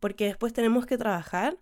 Porque 0.00 0.24
después 0.24 0.54
tenemos 0.54 0.86
que 0.86 0.96
trabajar 0.96 1.58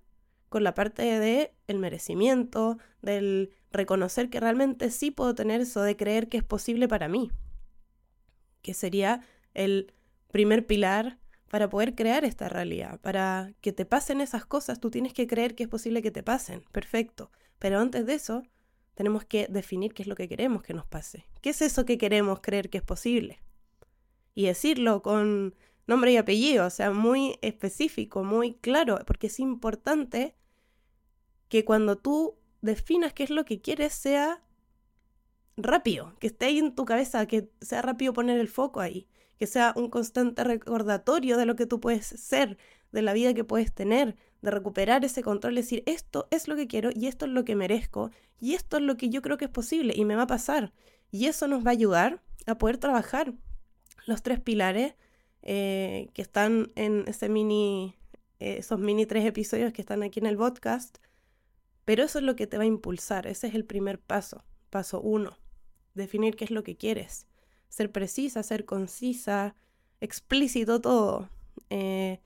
con 0.48 0.62
la 0.62 0.72
parte 0.72 1.02
de 1.02 1.52
el 1.66 1.80
merecimiento, 1.80 2.78
del 3.02 3.52
reconocer 3.72 4.30
que 4.30 4.38
realmente 4.38 4.90
sí 4.90 5.10
puedo 5.10 5.34
tener 5.34 5.60
eso, 5.60 5.82
de 5.82 5.96
creer 5.96 6.28
que 6.28 6.36
es 6.36 6.44
posible 6.44 6.86
para 6.86 7.08
mí, 7.08 7.32
que 8.62 8.72
sería 8.72 9.20
el 9.52 9.92
primer 10.30 10.64
pilar 10.64 11.18
para 11.48 11.68
poder 11.68 11.96
crear 11.96 12.24
esta 12.24 12.48
realidad. 12.48 13.00
Para 13.00 13.52
que 13.60 13.72
te 13.72 13.84
pasen 13.84 14.20
esas 14.20 14.46
cosas, 14.46 14.78
tú 14.78 14.92
tienes 14.92 15.12
que 15.12 15.26
creer 15.26 15.56
que 15.56 15.64
es 15.64 15.68
posible 15.68 16.02
que 16.02 16.12
te 16.12 16.22
pasen. 16.22 16.62
Perfecto. 16.70 17.32
Pero 17.58 17.80
antes 17.80 18.06
de 18.06 18.14
eso, 18.14 18.44
tenemos 19.00 19.24
que 19.24 19.46
definir 19.48 19.94
qué 19.94 20.02
es 20.02 20.08
lo 20.08 20.14
que 20.14 20.28
queremos 20.28 20.62
que 20.62 20.74
nos 20.74 20.84
pase. 20.84 21.24
¿Qué 21.40 21.48
es 21.48 21.62
eso 21.62 21.86
que 21.86 21.96
queremos 21.96 22.40
creer 22.40 22.68
que 22.68 22.76
es 22.76 22.84
posible? 22.84 23.40
Y 24.34 24.44
decirlo 24.44 25.00
con 25.00 25.54
nombre 25.86 26.12
y 26.12 26.18
apellido, 26.18 26.66
o 26.66 26.70
sea, 26.70 26.90
muy 26.90 27.38
específico, 27.40 28.24
muy 28.24 28.52
claro, 28.56 28.98
porque 29.06 29.28
es 29.28 29.40
importante 29.40 30.34
que 31.48 31.64
cuando 31.64 31.96
tú 31.96 32.36
definas 32.60 33.14
qué 33.14 33.22
es 33.22 33.30
lo 33.30 33.46
que 33.46 33.62
quieres 33.62 33.94
sea 33.94 34.42
rápido, 35.56 36.14
que 36.18 36.26
esté 36.26 36.44
ahí 36.44 36.58
en 36.58 36.74
tu 36.74 36.84
cabeza, 36.84 37.24
que 37.24 37.48
sea 37.62 37.80
rápido 37.80 38.12
poner 38.12 38.38
el 38.38 38.48
foco 38.48 38.80
ahí, 38.80 39.08
que 39.38 39.46
sea 39.46 39.72
un 39.76 39.88
constante 39.88 40.44
recordatorio 40.44 41.38
de 41.38 41.46
lo 41.46 41.56
que 41.56 41.64
tú 41.64 41.80
puedes 41.80 42.04
ser, 42.04 42.58
de 42.92 43.00
la 43.00 43.14
vida 43.14 43.32
que 43.32 43.44
puedes 43.44 43.72
tener, 43.72 44.14
de 44.42 44.50
recuperar 44.50 45.04
ese 45.04 45.22
control, 45.22 45.54
decir, 45.54 45.82
esto 45.86 46.26
es 46.30 46.48
lo 46.48 46.56
que 46.56 46.66
quiero 46.66 46.90
y 46.94 47.06
esto 47.06 47.26
es 47.26 47.32
lo 47.32 47.44
que 47.44 47.56
merezco 47.56 48.10
y 48.38 48.54
esto 48.54 48.78
es 48.78 48.82
lo 48.82 48.96
que 48.96 49.10
yo 49.10 49.22
creo 49.22 49.36
que 49.36 49.46
es 49.46 49.50
posible 49.50 49.94
y 49.96 50.04
me 50.04 50.16
va 50.16 50.22
a 50.22 50.26
pasar. 50.26 50.72
Y 51.10 51.26
eso 51.26 51.46
nos 51.46 51.64
va 51.64 51.70
a 51.70 51.72
ayudar 51.72 52.22
a 52.46 52.56
poder 52.56 52.78
trabajar 52.78 53.34
los 54.06 54.22
tres 54.22 54.40
pilares 54.40 54.94
eh, 55.42 56.08
que 56.14 56.22
están 56.22 56.72
en 56.74 57.04
ese 57.06 57.28
mini, 57.28 57.96
eh, 58.38 58.56
esos 58.58 58.78
mini 58.78 59.06
tres 59.06 59.24
episodios 59.26 59.72
que 59.72 59.82
están 59.82 60.02
aquí 60.02 60.20
en 60.20 60.26
el 60.26 60.36
podcast. 60.36 60.98
Pero 61.84 62.04
eso 62.04 62.18
es 62.18 62.24
lo 62.24 62.36
que 62.36 62.46
te 62.46 62.56
va 62.56 62.62
a 62.62 62.66
impulsar, 62.66 63.26
ese 63.26 63.48
es 63.48 63.54
el 63.54 63.64
primer 63.64 63.98
paso. 64.00 64.44
Paso 64.70 65.00
uno, 65.00 65.36
definir 65.94 66.36
qué 66.36 66.44
es 66.44 66.50
lo 66.50 66.62
que 66.62 66.76
quieres. 66.76 67.26
Ser 67.68 67.90
precisa, 67.90 68.42
ser 68.42 68.64
concisa, 68.64 69.54
explícito 70.00 70.80
todo. 70.80 71.28
Eh, 71.68 72.20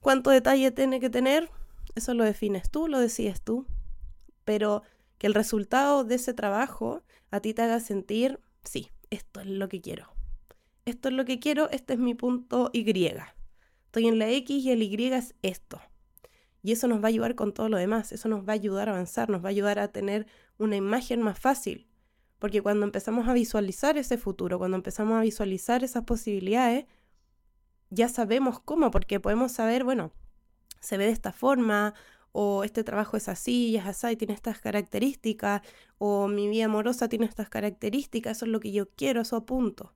¿Cuánto 0.00 0.30
detalle 0.30 0.70
tiene 0.70 1.00
que 1.00 1.10
tener? 1.10 1.50
Eso 1.94 2.14
lo 2.14 2.24
defines 2.24 2.70
tú, 2.70 2.88
lo 2.88 3.00
decides 3.00 3.42
tú. 3.42 3.66
Pero 4.44 4.82
que 5.18 5.26
el 5.26 5.34
resultado 5.34 6.04
de 6.04 6.14
ese 6.14 6.32
trabajo 6.34 7.02
a 7.30 7.40
ti 7.40 7.54
te 7.54 7.62
haga 7.62 7.80
sentir, 7.80 8.40
sí, 8.64 8.90
esto 9.10 9.40
es 9.40 9.46
lo 9.46 9.68
que 9.68 9.80
quiero. 9.80 10.08
Esto 10.84 11.08
es 11.08 11.14
lo 11.14 11.24
que 11.24 11.38
quiero, 11.38 11.68
este 11.70 11.94
es 11.94 11.98
mi 11.98 12.14
punto 12.14 12.70
Y. 12.72 12.88
Estoy 13.86 14.06
en 14.06 14.18
la 14.18 14.30
X 14.30 14.64
y 14.64 14.70
el 14.70 14.82
Y 14.82 15.12
es 15.12 15.34
esto. 15.42 15.80
Y 16.62 16.72
eso 16.72 16.88
nos 16.88 17.00
va 17.00 17.04
a 17.04 17.08
ayudar 17.08 17.34
con 17.34 17.52
todo 17.52 17.68
lo 17.68 17.76
demás, 17.76 18.12
eso 18.12 18.28
nos 18.28 18.46
va 18.46 18.52
a 18.52 18.54
ayudar 18.54 18.88
a 18.88 18.92
avanzar, 18.92 19.30
nos 19.30 19.42
va 19.42 19.48
a 19.48 19.50
ayudar 19.50 19.78
a 19.78 19.88
tener 19.88 20.26
una 20.58 20.76
imagen 20.76 21.22
más 21.22 21.38
fácil. 21.38 21.88
Porque 22.38 22.62
cuando 22.62 22.84
empezamos 22.86 23.28
a 23.28 23.32
visualizar 23.32 23.98
ese 23.98 24.18
futuro, 24.18 24.58
cuando 24.58 24.76
empezamos 24.76 25.18
a 25.18 25.22
visualizar 25.22 25.82
esas 25.82 26.04
posibilidades, 26.04 26.86
ya 27.90 28.08
sabemos 28.08 28.60
cómo, 28.60 28.90
porque 28.90 29.20
podemos 29.20 29.52
saber, 29.52 29.84
bueno, 29.84 30.12
se 30.80 30.96
ve 30.96 31.06
de 31.06 31.12
esta 31.12 31.32
forma, 31.32 31.94
o 32.32 32.64
este 32.64 32.84
trabajo 32.84 33.16
es 33.16 33.28
así 33.28 33.68
y 33.68 33.76
es 33.76 33.86
así 33.86 34.08
y 34.08 34.16
tiene 34.16 34.34
estas 34.34 34.60
características, 34.60 35.62
o 35.98 36.28
mi 36.28 36.48
vida 36.48 36.66
amorosa 36.66 37.08
tiene 37.08 37.26
estas 37.26 37.48
características, 37.48 38.36
eso 38.36 38.46
es 38.46 38.52
lo 38.52 38.60
que 38.60 38.72
yo 38.72 38.88
quiero, 38.90 39.22
eso 39.22 39.36
apunto. 39.36 39.94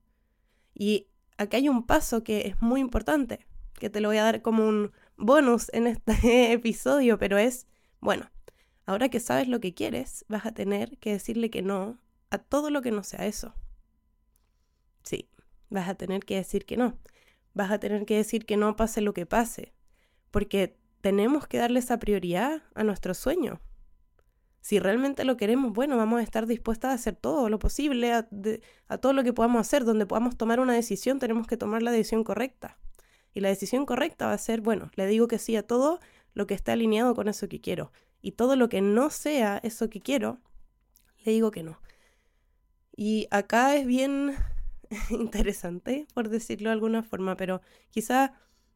Y 0.73 1.07
aquí 1.37 1.57
hay 1.57 1.69
un 1.69 1.85
paso 1.85 2.23
que 2.23 2.47
es 2.47 2.61
muy 2.61 2.81
importante, 2.81 3.45
que 3.73 3.89
te 3.89 4.01
lo 4.01 4.09
voy 4.09 4.17
a 4.17 4.23
dar 4.23 4.41
como 4.41 4.67
un 4.67 4.91
bonus 5.17 5.69
en 5.73 5.87
este 5.87 6.51
episodio, 6.53 7.17
pero 7.17 7.37
es, 7.37 7.67
bueno, 7.99 8.29
ahora 8.85 9.09
que 9.09 9.19
sabes 9.19 9.47
lo 9.47 9.59
que 9.59 9.73
quieres, 9.73 10.25
vas 10.27 10.45
a 10.45 10.53
tener 10.53 10.97
que 10.97 11.11
decirle 11.11 11.49
que 11.49 11.61
no 11.61 11.99
a 12.29 12.39
todo 12.39 12.69
lo 12.69 12.81
que 12.81 12.91
no 12.91 13.03
sea 13.03 13.25
eso. 13.25 13.53
Sí, 15.03 15.29
vas 15.69 15.87
a 15.87 15.95
tener 15.95 16.25
que 16.25 16.35
decir 16.35 16.65
que 16.65 16.77
no. 16.77 16.97
Vas 17.53 17.71
a 17.71 17.79
tener 17.79 18.05
que 18.05 18.17
decir 18.17 18.45
que 18.45 18.57
no 18.57 18.75
pase 18.75 19.01
lo 19.01 19.13
que 19.13 19.25
pase, 19.25 19.73
porque 20.31 20.77
tenemos 21.01 21.47
que 21.47 21.57
darle 21.57 21.79
esa 21.79 21.99
prioridad 21.99 22.63
a 22.75 22.83
nuestro 22.83 23.13
sueño. 23.13 23.61
Si 24.61 24.79
realmente 24.79 25.25
lo 25.25 25.35
queremos, 25.35 25.73
bueno, 25.73 25.97
vamos 25.97 26.21
a 26.21 26.23
estar 26.23 26.47
dispuestas 26.47 26.91
a 26.91 26.93
hacer 26.93 27.15
todo 27.15 27.49
lo 27.49 27.59
posible, 27.59 28.13
a, 28.13 28.27
a 28.87 28.97
todo 28.97 29.11
lo 29.11 29.23
que 29.23 29.33
podamos 29.33 29.59
hacer, 29.59 29.83
donde 29.83 30.05
podamos 30.05 30.37
tomar 30.37 30.61
una 30.61 30.73
decisión, 30.73 31.19
tenemos 31.19 31.47
que 31.47 31.57
tomar 31.57 31.83
la 31.83 31.91
decisión 31.91 32.23
correcta. 32.23 32.77
Y 33.33 33.41
la 33.41 33.49
decisión 33.49 33.85
correcta 33.85 34.27
va 34.27 34.33
a 34.33 34.37
ser, 34.37 34.61
bueno, 34.61 34.89
le 34.95 35.05
digo 35.07 35.27
que 35.27 35.39
sí 35.39 35.55
a 35.55 35.67
todo 35.67 35.99
lo 36.33 36.47
que 36.47 36.53
está 36.53 36.73
alineado 36.73 37.13
con 37.15 37.27
eso 37.27 37.49
que 37.49 37.59
quiero. 37.59 37.91
Y 38.21 38.31
todo 38.31 38.55
lo 38.55 38.69
que 38.69 38.81
no 38.81 39.09
sea 39.09 39.59
eso 39.63 39.89
que 39.89 39.99
quiero, 39.99 40.39
le 41.25 41.33
digo 41.33 41.51
que 41.51 41.63
no. 41.63 41.81
Y 42.95 43.27
acá 43.31 43.75
es 43.75 43.85
bien 43.85 44.35
interesante, 45.09 46.07
por 46.13 46.29
decirlo 46.29 46.69
de 46.69 46.73
alguna 46.73 47.03
forma, 47.03 47.35
pero 47.35 47.61
quizá 47.89 48.33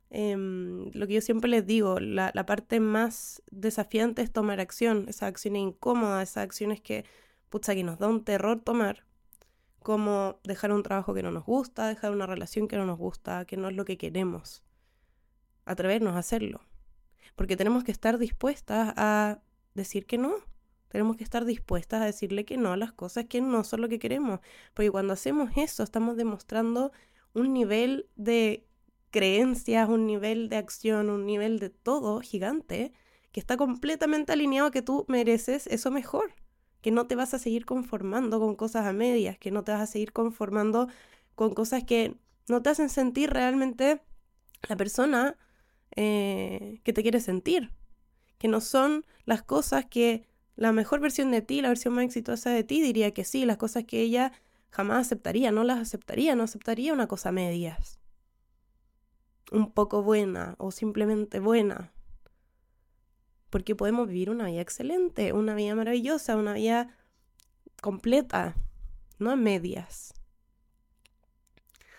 em, 0.10 0.90
lo 0.94 1.08
que 1.08 1.16
yo 1.16 1.22
siempre 1.22 1.50
les 1.50 1.66
digo, 1.66 2.00
la, 2.00 2.32
parte 2.46 2.80
más 2.80 3.42
desafiante 3.52 4.22
es 4.22 4.32
tomar 4.32 4.60
acción, 4.60 5.06
esas 5.08 5.24
acciones 5.24 5.62
incómodas, 5.62 6.30
esas 6.30 6.44
acciones 6.44 6.82
que, 6.82 7.06
que 7.50 7.84
nos 7.84 8.00
da 8.00 8.08
un 8.08 8.24
terror 8.24 8.62
tomar, 8.62 9.06
como 9.80 10.40
dejar 10.44 10.72
un 10.72 10.84
trabajo 10.84 11.14
que 11.14 11.24
no 11.24 11.32
nos 11.32 11.46
gusta, 11.46 11.88
dejar 11.88 12.12
una 12.12 12.26
relación 12.26 12.68
que 12.68 12.78
no 12.78 12.86
nos 12.86 12.98
gusta, 12.98 13.46
que 13.46 13.58
no 13.58 13.70
es 13.70 13.76
lo 13.76 13.86
que 13.86 13.98
queremos. 13.98 14.64
Atrevernos 15.66 16.16
a 16.16 16.20
hacerlo. 16.20 16.62
Porque 17.36 17.56
tenemos 17.56 17.84
que 17.84 17.92
estar 17.92 18.18
dispuestas 18.18 18.94
a 18.98 19.40
decir 19.76 20.06
que 20.06 20.18
no. 20.18 20.36
Tenemos 20.90 21.18
que 21.18 21.24
estar 21.24 21.46
dispuestas 21.46 22.02
a 22.02 22.06
decirle 22.06 22.46
que 22.46 22.58
no 22.58 22.72
a 22.74 22.78
las 22.78 22.94
cosas 22.94 23.26
que 23.26 23.42
no 23.42 23.64
son 23.64 23.82
lo 23.82 23.90
que 23.90 24.00
queremos. 24.00 24.40
Porque 24.74 24.92
cuando 24.92 25.14
hacemos 25.14 25.52
eso 25.56 25.84
estamos 25.84 26.18
demostrando 26.18 26.92
un 27.34 27.54
nivel 27.54 28.08
de 28.16 28.66
creencias, 29.12 29.90
un 29.90 30.06
nivel 30.06 30.50
de 30.50 30.58
acción, 30.58 31.10
un 31.10 31.26
nivel 31.26 31.60
de 31.60 31.70
todo 31.70 32.20
gigante 32.22 32.94
que 33.32 33.40
está 33.40 33.58
completamente 33.58 34.32
alineado 34.34 34.68
a 34.70 34.72
que 34.72 34.82
tú 34.82 35.06
mereces 35.08 35.68
eso 35.68 35.92
mejor 35.92 36.34
que 36.82 36.92
no 36.92 37.08
te 37.08 37.16
vas 37.16 37.34
a 37.34 37.40
seguir 37.40 37.66
conformando 37.66 38.40
con 38.40 38.56
cosas 38.56 38.86
a 38.86 38.94
medias, 38.94 39.38
que 39.38 39.52
no 39.52 39.64
te 39.64 39.72
vas 39.72 39.82
a 39.82 39.88
seguir 39.88 40.14
conformando 40.14 40.88
con 41.36 41.54
cosas 41.54 41.84
que 41.84 42.16
no 42.48 42.62
te 42.62 42.70
hacen 42.70 42.90
sentir 42.90 43.30
realmente 43.32 44.02
la 44.68 44.76
persona 44.76 45.38
eh, 45.96 46.80
que 46.84 46.94
te 46.94 47.02
quiere 47.02 47.20
sentir, 47.20 47.72
que 48.38 48.48
no 48.48 48.62
son 48.62 49.06
las 49.26 49.42
cosas 49.42 49.86
que 49.86 50.27
la 50.58 50.72
mejor 50.72 51.00
versión 51.00 51.32
de 51.32 51.42
ti, 51.42 51.62
la 51.62 51.70
versión 51.70 51.94
más 51.94 52.04
exitosa 52.04 52.50
de 52.50 52.64
ti 52.64 52.82
diría 52.82 53.14
que 53.14 53.24
sí, 53.24 53.46
las 53.46 53.58
cosas 53.58 53.86
que 53.86 54.02
ella 54.02 54.34
jamás 54.72 55.06
aceptaría, 55.06 55.52
no 55.52 55.64
las 55.64 55.78
aceptaría, 55.78 56.36
no 56.36 56.44
aceptaría 56.44 56.94
una 56.94 57.08
cosa 57.08 57.32
medias, 57.32 58.00
un 59.52 59.72
poco 59.72 60.02
buena 60.02 60.56
o 60.58 60.72
simplemente 60.72 61.40
buena, 61.40 61.94
porque 63.52 63.76
podemos 63.76 64.08
vivir 64.08 64.32
una 64.32 64.48
vida 64.48 64.62
excelente, 64.62 65.32
una 65.32 65.54
vida 65.54 65.76
maravillosa, 65.76 66.36
una 66.36 66.54
vida 66.54 66.90
completa, 67.80 68.56
no 69.20 69.30
a 69.30 69.36
medias. 69.36 70.16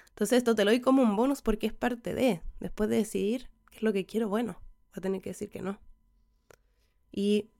Entonces 0.09 0.39
esto 0.39 0.57
te 0.57 0.65
lo 0.65 0.73
doy 0.73 0.81
como 0.81 1.01
un 1.01 1.15
bonus 1.15 1.43
porque 1.43 1.69
es 1.69 1.73
parte 1.73 2.13
de, 2.13 2.43
después 2.59 2.91
de 2.91 2.97
decidir 2.97 3.51
qué 3.71 3.77
es 3.77 3.83
lo 3.85 3.93
que 3.93 4.05
quiero, 4.05 4.29
bueno, 4.29 4.55
voy 4.89 4.95
a 4.95 5.01
tener 5.01 5.23
que 5.23 5.31
decir 5.31 5.49
que 5.49 5.63
no. 5.63 5.79
Y 7.13 7.51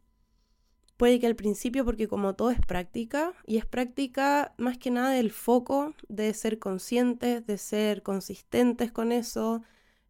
puede 0.99 1.21
que 1.21 1.27
al 1.29 1.37
principio, 1.37 1.85
porque 1.85 2.09
como 2.09 2.35
todo 2.35 2.51
es 2.51 2.61
práctica, 2.61 3.33
y 3.47 3.57
es 3.57 3.65
práctica 3.65 4.55
más 4.59 4.79
que 4.79 4.91
nada 4.91 5.11
del 5.13 5.31
foco 5.31 5.95
de 6.09 6.35
ser 6.35 6.59
conscientes, 6.59 7.47
de 7.47 7.57
ser 7.57 8.03
consistentes 8.03 8.93
con 8.93 9.13
eso, 9.13 9.63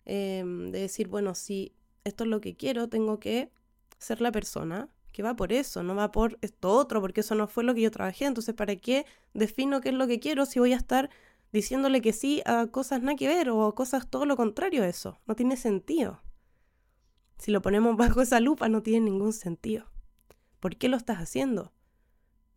em, 0.06 0.72
de 0.72 0.80
decir, 0.80 1.08
bueno, 1.08 1.34
si 1.34 1.74
esto 2.04 2.24
es 2.24 2.30
lo 2.30 2.40
que 2.40 2.56
quiero, 2.56 2.88
tengo 2.88 3.20
que 3.20 3.52
ser 3.98 4.20
la 4.20 4.32
persona 4.32 4.88
que 5.12 5.22
va 5.22 5.36
por 5.36 5.52
eso, 5.52 5.82
no 5.82 5.94
va 5.94 6.10
por 6.10 6.38
esto 6.42 6.70
otro, 6.72 7.00
porque 7.00 7.20
eso 7.20 7.34
no 7.34 7.48
fue 7.48 7.64
lo 7.64 7.74
que 7.74 7.82
yo 7.82 7.90
trabajé. 7.90 8.24
Entonces, 8.24 8.54
¿para 8.54 8.76
qué 8.76 9.04
defino 9.34 9.80
qué 9.80 9.90
es 9.90 9.94
lo 9.94 10.06
que 10.06 10.20
quiero 10.20 10.46
si 10.46 10.58
voy 10.60 10.72
a 10.72 10.76
estar 10.76 11.10
diciéndole 11.52 12.00
que 12.00 12.12
sí 12.12 12.42
a 12.46 12.68
cosas 12.68 13.02
nada 13.02 13.16
que 13.16 13.28
ver 13.28 13.50
o 13.50 13.74
cosas 13.74 14.08
todo 14.08 14.26
lo 14.26 14.36
contrario 14.36 14.84
a 14.84 14.88
eso? 14.88 15.18
No 15.26 15.34
tiene 15.36 15.56
sentido. 15.56 16.22
Si 17.38 17.50
lo 17.50 17.62
ponemos 17.62 17.96
bajo 17.98 18.22
esa 18.22 18.40
lupa, 18.40 18.68
no 18.68 18.82
tiene 18.82 19.10
ningún 19.10 19.32
sentido. 19.32 19.86
¿Por 20.60 20.76
qué 20.76 20.88
lo 20.88 20.96
estás 20.96 21.18
haciendo? 21.18 21.72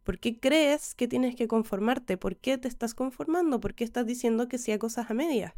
¿Por 0.04 0.20
qué 0.20 0.40
crees 0.40 0.96
que 0.96 1.08
tienes 1.08 1.36
que 1.36 1.48
conformarte? 1.48 2.18
¿Por 2.18 2.38
qué 2.38 2.58
te 2.58 2.68
estás 2.68 2.96
conformando? 2.96 3.60
¿Por 3.60 3.76
qué 3.76 3.84
estás 3.84 4.06
diciendo 4.06 4.48
que 4.48 4.58
sí 4.58 4.72
a 4.72 4.80
cosas 4.80 5.12
a 5.12 5.14
medias? 5.14 5.54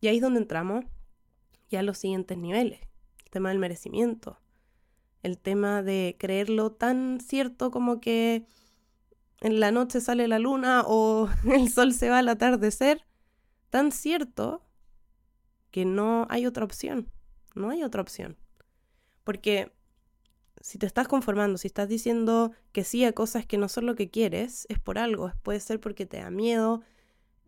Y 0.00 0.08
ahí 0.08 0.16
es 0.16 0.22
donde 0.22 0.40
entramos 0.40 0.84
ya 1.68 1.80
a 1.80 1.82
los 1.82 1.98
siguientes 1.98 2.38
niveles 2.38 2.80
el 3.28 3.30
tema 3.30 3.50
del 3.50 3.58
merecimiento, 3.58 4.40
el 5.22 5.36
tema 5.36 5.82
de 5.82 6.16
creerlo 6.18 6.72
tan 6.72 7.20
cierto 7.20 7.70
como 7.70 8.00
que 8.00 8.46
en 9.40 9.60
la 9.60 9.70
noche 9.70 10.00
sale 10.00 10.28
la 10.28 10.38
luna 10.38 10.82
o 10.86 11.28
el 11.44 11.70
sol 11.70 11.92
se 11.92 12.08
va 12.08 12.20
al 12.20 12.28
atardecer, 12.28 13.04
tan 13.68 13.92
cierto 13.92 14.62
que 15.70 15.84
no 15.84 16.26
hay 16.30 16.46
otra 16.46 16.64
opción, 16.64 17.10
no 17.54 17.68
hay 17.68 17.82
otra 17.82 18.00
opción. 18.00 18.38
Porque 19.24 19.72
si 20.60 20.78
te 20.78 20.86
estás 20.86 21.08
conformando, 21.08 21.58
si 21.58 21.68
estás 21.68 21.88
diciendo 21.88 22.52
que 22.72 22.84
sí 22.84 23.04
a 23.04 23.12
cosas 23.12 23.46
que 23.46 23.58
no 23.58 23.68
son 23.68 23.86
lo 23.86 23.94
que 23.94 24.10
quieres, 24.10 24.66
es 24.68 24.78
por 24.78 24.98
algo, 24.98 25.32
puede 25.42 25.60
ser 25.60 25.80
porque 25.80 26.06
te 26.06 26.18
da 26.18 26.30
miedo 26.30 26.82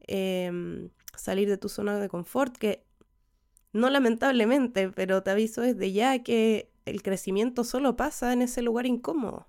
em, 0.07 0.91
salir 1.17 1.49
de 1.49 1.59
tu 1.59 1.69
zona 1.69 1.99
de 1.99 2.09
confort, 2.09 2.57
que 2.57 2.85
no 3.73 3.91
lamentablemente, 3.91 4.91
pero 4.91 5.23
te 5.23 5.31
aviso 5.31 5.63
desde 5.63 5.93
ya 5.93 6.23
que 6.23 6.71
el 6.87 7.03
crecimiento 7.03 7.65
solo 7.65 7.97
pasa 7.97 8.33
en 8.33 8.43
ese 8.43 8.63
lugar 8.63 8.87
incómodo. 8.87 9.47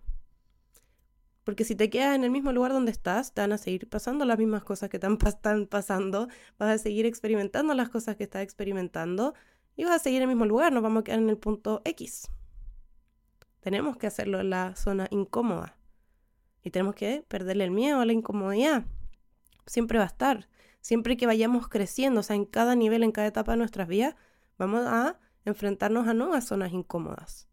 Porque 1.44 1.64
si 1.64 1.76
te 1.76 1.90
quedas 1.90 2.16
en 2.16 2.24
el 2.24 2.30
mismo 2.30 2.52
lugar 2.52 2.72
donde 2.72 2.92
estás, 2.92 3.34
te 3.34 3.42
van 3.42 3.52
a 3.52 3.58
seguir 3.58 3.90
pasando 3.90 4.26
las 4.26 4.38
mismas 4.38 4.64
cosas 4.64 4.90
que 4.90 4.98
están 4.98 5.18
pasando, 5.18 6.28
vas 6.60 6.70
a 6.70 6.78
seguir 6.78 7.06
experimentando 7.08 7.74
las 7.74 7.90
cosas 7.90 8.16
que 8.16 8.24
estás 8.24 8.44
experimentando 8.44 9.34
y 9.76 9.86
vas 9.86 9.96
a 9.96 10.00
seguir 10.00 10.18
en 10.18 10.30
el 10.30 10.36
mismo 10.36 10.46
lugar, 10.46 10.72
nos 10.72 10.84
vamos 10.84 11.02
a 11.02 11.04
quedar 11.04 11.20
en 11.20 11.30
el 11.30 11.38
punto 11.38 11.82
X. 11.86 12.30
Tenemos 13.62 13.98
que 13.98 14.08
hacerlo 14.08 14.40
en 14.40 14.50
la 14.50 14.76
zona 14.76 15.08
incómoda 15.12 15.78
y 16.64 16.72
tenemos 16.72 16.96
que 16.96 17.24
perderle 17.28 17.64
el 17.64 17.72
miedo 17.72 18.00
a 18.00 18.06
la 18.06 18.14
incomodidad. 18.14 18.86
Siempre 19.66 19.98
va 19.98 20.06
a 20.06 20.08
estar. 20.08 20.50
Siempre 20.82 21.16
que 21.16 21.28
vayamos 21.28 21.68
creciendo, 21.68 22.22
o 22.22 22.24
sea, 22.24 22.36
en 22.36 22.46
cada 22.46 22.76
nivel, 22.76 23.04
en 23.04 23.12
cada 23.12 23.28
etapa 23.28 23.52
de 23.52 23.60
nuestras 23.60 23.88
vidas, 23.88 24.16
vamos 24.58 24.86
a 24.86 25.20
enfrentarnos 25.46 26.08
a 26.08 26.14
nuevas 26.14 26.46
zonas 26.46 26.74
incómodas. 26.74 27.48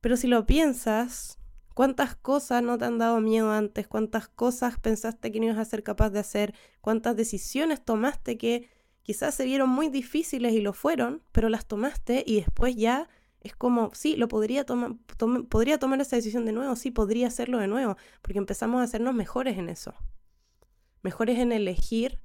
Pero 0.00 0.16
si 0.16 0.26
lo 0.26 0.46
piensas, 0.46 1.38
¿cuántas 1.74 2.16
cosas 2.16 2.62
no 2.62 2.78
te 2.78 2.86
han 2.86 2.98
dado 2.98 3.20
miedo 3.20 3.52
antes? 3.52 3.86
¿Cuántas 3.86 4.28
cosas 4.28 4.78
pensaste 4.80 5.30
que 5.30 5.40
no 5.40 5.46
ibas 5.46 5.58
a 5.58 5.64
ser 5.66 5.82
capaz 5.82 6.10
de 6.10 6.20
hacer? 6.20 6.54
¿Cuántas 6.80 7.16
decisiones 7.16 7.84
tomaste 7.84 8.38
que 8.38 8.70
quizás 9.02 9.34
se 9.34 9.44
vieron 9.44 9.68
muy 9.68 9.88
difíciles 9.88 10.52
y 10.54 10.60
lo 10.60 10.72
fueron, 10.72 11.22
pero 11.32 11.48
las 11.48 11.66
tomaste 11.66 12.22
y 12.26 12.36
después 12.36 12.76
ya 12.76 13.08
es 13.40 13.56
como, 13.56 13.90
sí, 13.94 14.16
lo 14.16 14.28
podría 14.28 14.64
tomar, 14.64 14.96
podría 15.48 15.78
tomar 15.78 16.00
esa 16.00 16.16
decisión 16.16 16.44
de 16.44 16.52
nuevo, 16.52 16.76
sí, 16.76 16.90
podría 16.90 17.28
hacerlo 17.28 17.58
de 17.58 17.68
nuevo, 17.68 17.96
porque 18.22 18.38
empezamos 18.38 18.80
a 18.80 18.84
hacernos 18.84 19.14
mejores 19.14 19.58
en 19.58 19.68
eso. 19.68 19.94
Mejores 21.02 21.38
en 21.38 21.52
elegir 21.52 22.20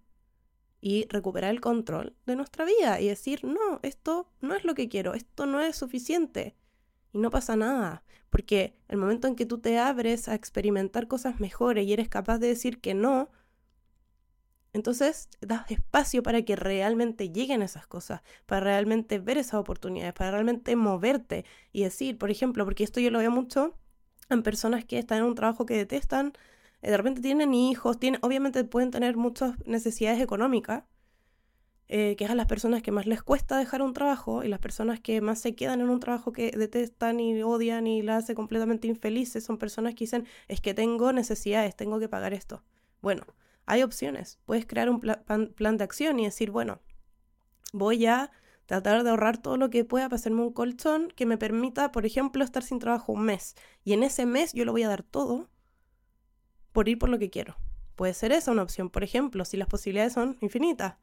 y 0.81 1.07
recuperar 1.09 1.51
el 1.51 1.61
control 1.61 2.15
de 2.25 2.35
nuestra 2.35 2.65
vida 2.65 2.99
y 2.99 3.07
decir, 3.07 3.43
no, 3.43 3.79
esto 3.81 4.29
no 4.41 4.55
es 4.55 4.65
lo 4.65 4.75
que 4.75 4.89
quiero, 4.89 5.13
esto 5.13 5.45
no 5.45 5.61
es 5.61 5.75
suficiente. 5.75 6.55
Y 7.13 7.19
no 7.19 7.31
pasa 7.31 7.55
nada, 7.55 8.03
porque 8.29 8.77
el 8.89 8.97
momento 8.97 9.29
en 9.29 9.35
que 9.35 9.45
tú 9.45 9.59
te 9.59 9.79
abres 9.79 10.27
a 10.27 10.35
experimentar 10.35 11.07
cosas 11.07 11.39
mejores 11.39 11.87
y 11.87 11.93
eres 11.93 12.09
capaz 12.09 12.39
de 12.39 12.47
decir 12.47 12.81
que 12.81 12.93
no, 12.93 13.29
entonces 14.75 15.29
das 15.39 15.71
espacio 15.71 16.21
para 16.21 16.41
que 16.41 16.57
realmente 16.57 17.29
lleguen 17.29 17.61
esas 17.61 17.87
cosas, 17.87 18.21
para 18.45 18.59
realmente 18.59 19.19
ver 19.19 19.37
esas 19.37 19.53
oportunidades, 19.53 20.13
para 20.13 20.31
realmente 20.31 20.75
moverte 20.75 21.45
y 21.71 21.83
decir, 21.83 22.17
por 22.17 22.29
ejemplo, 22.29 22.65
porque 22.65 22.83
esto 22.83 22.99
yo 22.99 23.09
lo 23.09 23.19
veo 23.19 23.31
mucho 23.31 23.73
en 24.29 24.43
personas 24.43 24.83
que 24.83 24.99
están 24.99 25.19
en 25.19 25.23
un 25.23 25.35
trabajo 25.35 25.65
que 25.65 25.77
detestan, 25.77 26.33
eh, 26.81 26.91
de 26.91 26.97
repente 26.97 27.21
tienen 27.21 27.53
hijos, 27.53 27.97
tienen, 27.99 28.19
obviamente 28.21 28.65
pueden 28.65 28.91
tener 28.91 29.15
muchas 29.15 29.53
necesidades 29.65 30.21
económicas, 30.21 30.83
eh, 31.87 32.17
que 32.17 32.25
es 32.25 32.29
a 32.29 32.35
las 32.35 32.47
personas 32.47 32.81
que 32.81 32.91
más 32.91 33.05
les 33.05 33.23
cuesta 33.23 33.57
dejar 33.57 33.81
un 33.81 33.93
trabajo 33.93 34.43
y 34.43 34.49
las 34.49 34.59
personas 34.59 34.99
que 34.99 35.21
más 35.21 35.39
se 35.39 35.55
quedan 35.55 35.79
en 35.79 35.89
un 35.89 36.01
trabajo 36.01 36.33
que 36.33 36.51
detestan 36.51 37.21
y 37.21 37.41
odian 37.43 37.87
y 37.87 38.01
la 38.01 38.17
hace 38.17 38.35
completamente 38.35 38.89
infelices 38.89 39.45
son 39.45 39.57
personas 39.57 39.93
que 39.93 40.03
dicen, 40.03 40.25
es 40.49 40.59
que 40.59 40.73
tengo 40.73 41.13
necesidades, 41.13 41.77
tengo 41.77 41.97
que 41.99 42.09
pagar 42.09 42.33
esto. 42.33 42.61
Bueno, 43.01 43.23
hay 43.65 43.83
opciones. 43.83 44.39
Puedes 44.45 44.65
crear 44.65 44.89
un 44.89 44.99
plan, 44.99 45.77
de 45.77 45.83
acción 45.83 46.19
y 46.19 46.25
decir, 46.25 46.51
bueno, 46.51 46.81
voy 47.73 48.05
a 48.05 48.31
tratar 48.65 49.03
de 49.03 49.09
ahorrar 49.09 49.37
todo 49.37 49.57
lo 49.57 49.69
que 49.69 49.85
pueda 49.85 50.05
para 50.05 50.15
hacerme 50.15 50.41
un 50.41 50.53
colchón 50.53 51.11
que 51.15 51.25
me 51.25 51.37
permita, 51.37 51.91
por 51.91 52.05
ejemplo, 52.05 52.43
estar 52.43 52.63
sin 52.63 52.79
trabajo 52.79 53.13
un 53.13 53.23
mes. 53.23 53.55
Y 53.83 53.93
en 53.93 54.03
ese 54.03 54.25
mes 54.25 54.53
yo 54.53 54.65
lo 54.65 54.71
voy 54.71 54.83
a 54.83 54.89
dar 54.89 55.03
todo 55.03 55.49
por 56.71 56.89
ir 56.89 56.97
por 56.97 57.09
lo 57.09 57.19
que 57.19 57.29
quiero. 57.29 57.55
Puede 57.95 58.13
ser 58.13 58.31
esa 58.31 58.51
una 58.51 58.63
opción, 58.63 58.89
por 58.89 59.03
ejemplo, 59.03 59.45
si 59.45 59.57
las 59.57 59.67
posibilidades 59.67 60.13
son 60.13 60.37
infinitas. 60.41 60.95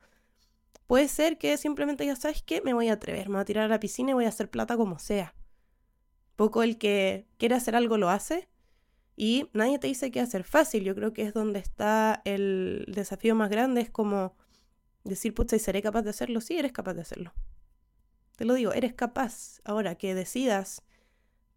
Puede 0.86 1.08
ser 1.08 1.38
que 1.38 1.56
simplemente 1.56 2.04
ya 2.04 2.16
sabes 2.16 2.42
que 2.42 2.60
me 2.60 2.74
voy 2.74 2.88
a 2.88 2.94
atrever, 2.94 3.28
me 3.28 3.36
voy 3.36 3.42
a 3.42 3.46
tirar 3.46 3.64
a 3.64 3.68
la 3.68 3.80
piscina 3.80 4.10
y 4.10 4.14
voy 4.14 4.26
a 4.26 4.28
hacer 4.28 4.50
plata 4.50 4.76
como 4.76 4.98
sea. 4.98 5.34
Poco 6.36 6.62
el 6.62 6.76
que 6.76 7.26
quiere 7.38 7.54
hacer 7.54 7.76
algo 7.76 7.96
lo 7.96 8.10
hace 8.10 8.48
y 9.16 9.48
nadie 9.52 9.78
te 9.78 9.86
dice 9.86 10.10
que 10.10 10.20
hacer 10.20 10.44
fácil. 10.44 10.84
Yo 10.84 10.94
creo 10.94 11.12
que 11.12 11.22
es 11.22 11.34
donde 11.34 11.58
está 11.58 12.22
el 12.24 12.84
desafío 12.88 13.34
más 13.34 13.50
grande. 13.50 13.80
Es 13.82 13.90
como 13.90 14.34
decir, 15.04 15.34
pucha, 15.34 15.56
¿y 15.56 15.58
seré 15.58 15.82
capaz 15.82 16.02
de 16.02 16.10
hacerlo? 16.10 16.40
Sí, 16.40 16.58
eres 16.58 16.72
capaz 16.72 16.94
de 16.94 17.02
hacerlo. 17.02 17.32
Te 18.36 18.44
lo 18.44 18.54
digo, 18.54 18.72
eres 18.72 18.94
capaz. 18.94 19.60
Ahora 19.64 19.96
que 19.96 20.14
decidas 20.14 20.82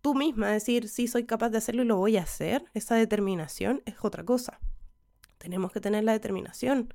tú 0.01 0.13
misma 0.13 0.51
decir, 0.51 0.89
sí, 0.89 1.07
soy 1.07 1.25
capaz 1.25 1.49
de 1.49 1.57
hacerlo 1.57 1.83
y 1.83 1.85
lo 1.85 1.97
voy 1.97 2.17
a 2.17 2.23
hacer, 2.23 2.65
esa 2.73 2.95
determinación 2.95 3.81
es 3.85 3.95
otra 4.01 4.23
cosa. 4.23 4.59
Tenemos 5.37 5.71
que 5.71 5.79
tener 5.79 6.03
la 6.03 6.11
determinación, 6.11 6.93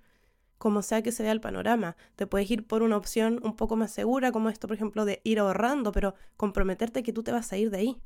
como 0.59 0.83
sea 0.83 1.03
que 1.03 1.11
se 1.11 1.23
vea 1.23 1.33
el 1.33 1.41
panorama. 1.41 1.97
Te 2.17 2.27
puedes 2.27 2.51
ir 2.51 2.67
por 2.67 2.83
una 2.83 2.97
opción 2.97 3.41
un 3.43 3.57
poco 3.57 3.75
más 3.77 3.91
segura, 3.91 4.31
como 4.31 4.49
esto, 4.49 4.69
por 4.69 4.77
ejemplo, 4.77 5.05
de 5.05 5.21
ir 5.25 5.41
ahorrando, 5.41 5.91
pero 5.91 6.15
comprometerte 6.37 7.03
que 7.03 7.13
tú 7.13 7.23
te 7.23 7.33
vas 7.33 7.53
a 7.53 7.57
ir 7.57 7.71
de 7.71 7.79
ahí 7.79 8.03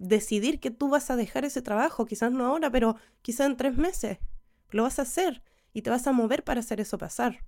decidir 0.00 0.60
que 0.60 0.70
tú 0.70 0.88
vas 0.88 1.10
a 1.10 1.16
dejar 1.16 1.44
ese 1.44 1.62
trabajo, 1.62 2.06
quizás 2.06 2.32
no 2.32 2.46
ahora, 2.46 2.70
pero 2.70 2.96
quizás 3.22 3.46
en 3.46 3.56
tres 3.56 3.76
meses. 3.76 4.18
Lo 4.70 4.82
vas 4.84 4.98
a 4.98 5.02
hacer 5.02 5.42
y 5.72 5.82
te 5.82 5.90
vas 5.90 6.06
a 6.06 6.12
mover 6.12 6.42
para 6.42 6.60
hacer 6.60 6.80
eso 6.80 6.98
pasar. 6.98 7.44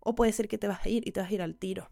O 0.00 0.14
puede 0.14 0.32
ser 0.32 0.48
que 0.48 0.58
te 0.58 0.66
vas 0.66 0.84
a 0.84 0.88
ir 0.88 1.06
y 1.06 1.12
te 1.12 1.20
vas 1.20 1.30
a 1.30 1.34
ir 1.34 1.42
al 1.42 1.54
tiro. 1.54 1.88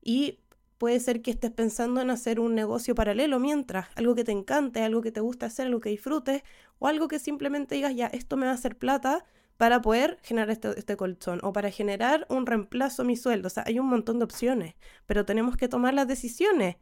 Y 0.00 0.40
puede 0.78 0.98
ser 0.98 1.20
que 1.20 1.30
estés 1.30 1.50
pensando 1.50 2.00
en 2.00 2.10
hacer 2.10 2.40
un 2.40 2.54
negocio 2.54 2.94
paralelo 2.94 3.38
mientras, 3.38 3.88
algo 3.96 4.14
que 4.14 4.24
te 4.24 4.32
encante, 4.32 4.82
algo 4.82 5.02
que 5.02 5.12
te 5.12 5.20
gusta 5.20 5.46
hacer, 5.46 5.66
algo 5.66 5.80
que 5.80 5.90
disfrutes, 5.90 6.42
o 6.78 6.88
algo 6.88 7.06
que 7.06 7.18
simplemente 7.18 7.74
digas, 7.74 7.94
ya, 7.94 8.06
esto 8.06 8.36
me 8.36 8.46
va 8.46 8.52
a 8.52 8.54
hacer 8.54 8.78
plata 8.78 9.26
para 9.58 9.82
poder 9.82 10.18
generar 10.22 10.50
este, 10.50 10.76
este 10.78 10.96
colchón 10.96 11.38
o 11.42 11.52
para 11.52 11.70
generar 11.70 12.26
un 12.30 12.46
reemplazo 12.46 13.02
a 13.02 13.04
mi 13.04 13.16
sueldo. 13.16 13.48
O 13.48 13.50
sea, 13.50 13.64
hay 13.66 13.78
un 13.78 13.86
montón 13.86 14.18
de 14.18 14.24
opciones, 14.24 14.74
pero 15.06 15.26
tenemos 15.26 15.56
que 15.56 15.68
tomar 15.68 15.92
las 15.92 16.08
decisiones 16.08 16.76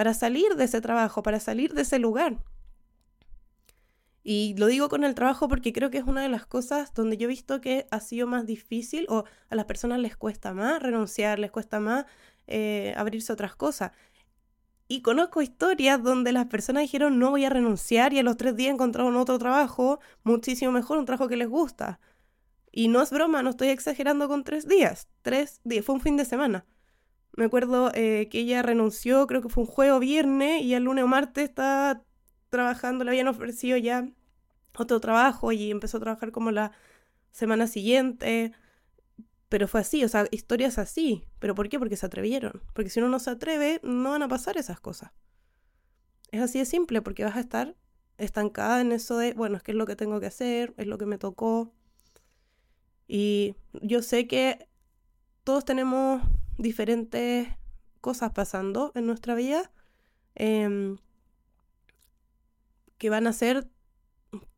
para 0.00 0.14
salir 0.14 0.56
de 0.56 0.64
ese 0.64 0.80
trabajo, 0.80 1.22
para 1.22 1.40
salir 1.40 1.74
de 1.74 1.82
ese 1.82 1.98
lugar. 1.98 2.38
Y 4.22 4.54
lo 4.56 4.66
digo 4.66 4.88
con 4.88 5.04
el 5.04 5.14
trabajo 5.14 5.46
porque 5.46 5.74
creo 5.74 5.90
que 5.90 5.98
es 5.98 6.04
una 6.04 6.22
de 6.22 6.30
las 6.30 6.46
cosas 6.46 6.94
donde 6.94 7.18
yo 7.18 7.26
he 7.26 7.28
visto 7.28 7.60
que 7.60 7.86
ha 7.90 8.00
sido 8.00 8.26
más 8.26 8.46
difícil 8.46 9.04
o 9.10 9.24
a 9.50 9.54
las 9.54 9.66
personas 9.66 9.98
les 9.98 10.16
cuesta 10.16 10.54
más 10.54 10.82
renunciar, 10.82 11.38
les 11.38 11.50
cuesta 11.50 11.80
más 11.80 12.06
eh, 12.46 12.94
abrirse 12.96 13.30
a 13.30 13.34
otras 13.34 13.54
cosas. 13.56 13.92
Y 14.88 15.02
conozco 15.02 15.42
historias 15.42 16.02
donde 16.02 16.32
las 16.32 16.46
personas 16.46 16.84
dijeron 16.84 17.18
no 17.18 17.28
voy 17.28 17.44
a 17.44 17.50
renunciar 17.50 18.14
y 18.14 18.20
a 18.20 18.22
los 18.22 18.38
tres 18.38 18.56
días 18.56 18.72
encontraron 18.72 19.16
otro 19.16 19.38
trabajo 19.38 20.00
muchísimo 20.24 20.72
mejor, 20.72 20.96
un 20.96 21.04
trabajo 21.04 21.28
que 21.28 21.36
les 21.36 21.48
gusta. 21.50 22.00
Y 22.72 22.88
no 22.88 23.02
es 23.02 23.10
broma, 23.10 23.42
no 23.42 23.50
estoy 23.50 23.68
exagerando 23.68 24.28
con 24.28 24.44
tres 24.44 24.66
días. 24.66 25.08
Tres 25.20 25.60
días, 25.62 25.84
fue 25.84 25.94
un 25.94 26.00
fin 26.00 26.16
de 26.16 26.24
semana. 26.24 26.64
Me 27.36 27.44
acuerdo 27.44 27.90
eh, 27.94 28.28
que 28.30 28.40
ella 28.40 28.62
renunció, 28.62 29.26
creo 29.26 29.42
que 29.42 29.48
fue 29.48 29.64
un 29.64 29.70
jueves 29.70 29.94
o 29.94 30.00
viernes, 30.00 30.62
y 30.62 30.74
el 30.74 30.84
lunes 30.84 31.04
o 31.04 31.08
martes 31.08 31.44
estaba 31.44 32.02
trabajando, 32.50 33.04
le 33.04 33.10
habían 33.10 33.28
ofrecido 33.28 33.76
ya 33.76 34.08
otro 34.76 35.00
trabajo 35.00 35.52
y 35.52 35.70
empezó 35.70 35.98
a 35.98 36.00
trabajar 36.00 36.32
como 36.32 36.50
la 36.50 36.72
semana 37.30 37.66
siguiente. 37.66 38.52
Pero 39.48 39.66
fue 39.66 39.80
así, 39.80 40.04
o 40.04 40.08
sea, 40.08 40.26
historias 40.30 40.78
así. 40.78 41.24
¿Pero 41.38 41.54
por 41.54 41.68
qué? 41.68 41.78
Porque 41.78 41.96
se 41.96 42.06
atrevieron. 42.06 42.62
Porque 42.72 42.90
si 42.90 43.00
uno 43.00 43.08
no 43.08 43.18
se 43.18 43.30
atreve, 43.30 43.80
no 43.82 44.10
van 44.10 44.22
a 44.22 44.28
pasar 44.28 44.56
esas 44.56 44.80
cosas. 44.80 45.12
Es 46.30 46.40
así 46.40 46.58
de 46.58 46.64
simple, 46.64 47.02
porque 47.02 47.24
vas 47.24 47.36
a 47.36 47.40
estar 47.40 47.76
estancada 48.18 48.80
en 48.80 48.92
eso 48.92 49.16
de, 49.16 49.34
bueno, 49.34 49.56
es 49.56 49.62
que 49.62 49.72
es 49.72 49.76
lo 49.76 49.86
que 49.86 49.96
tengo 49.96 50.20
que 50.20 50.26
hacer, 50.26 50.74
es 50.76 50.86
lo 50.86 50.98
que 50.98 51.06
me 51.06 51.18
tocó. 51.18 51.72
Y 53.08 53.56
yo 53.82 54.02
sé 54.02 54.28
que 54.28 54.68
todos 55.42 55.64
tenemos 55.64 56.22
diferentes 56.60 57.48
cosas 58.00 58.32
pasando 58.32 58.92
en 58.94 59.06
nuestra 59.06 59.34
vida 59.34 59.70
em, 60.34 60.98
que 62.98 63.10
van 63.10 63.26
a 63.26 63.32
ser 63.32 63.68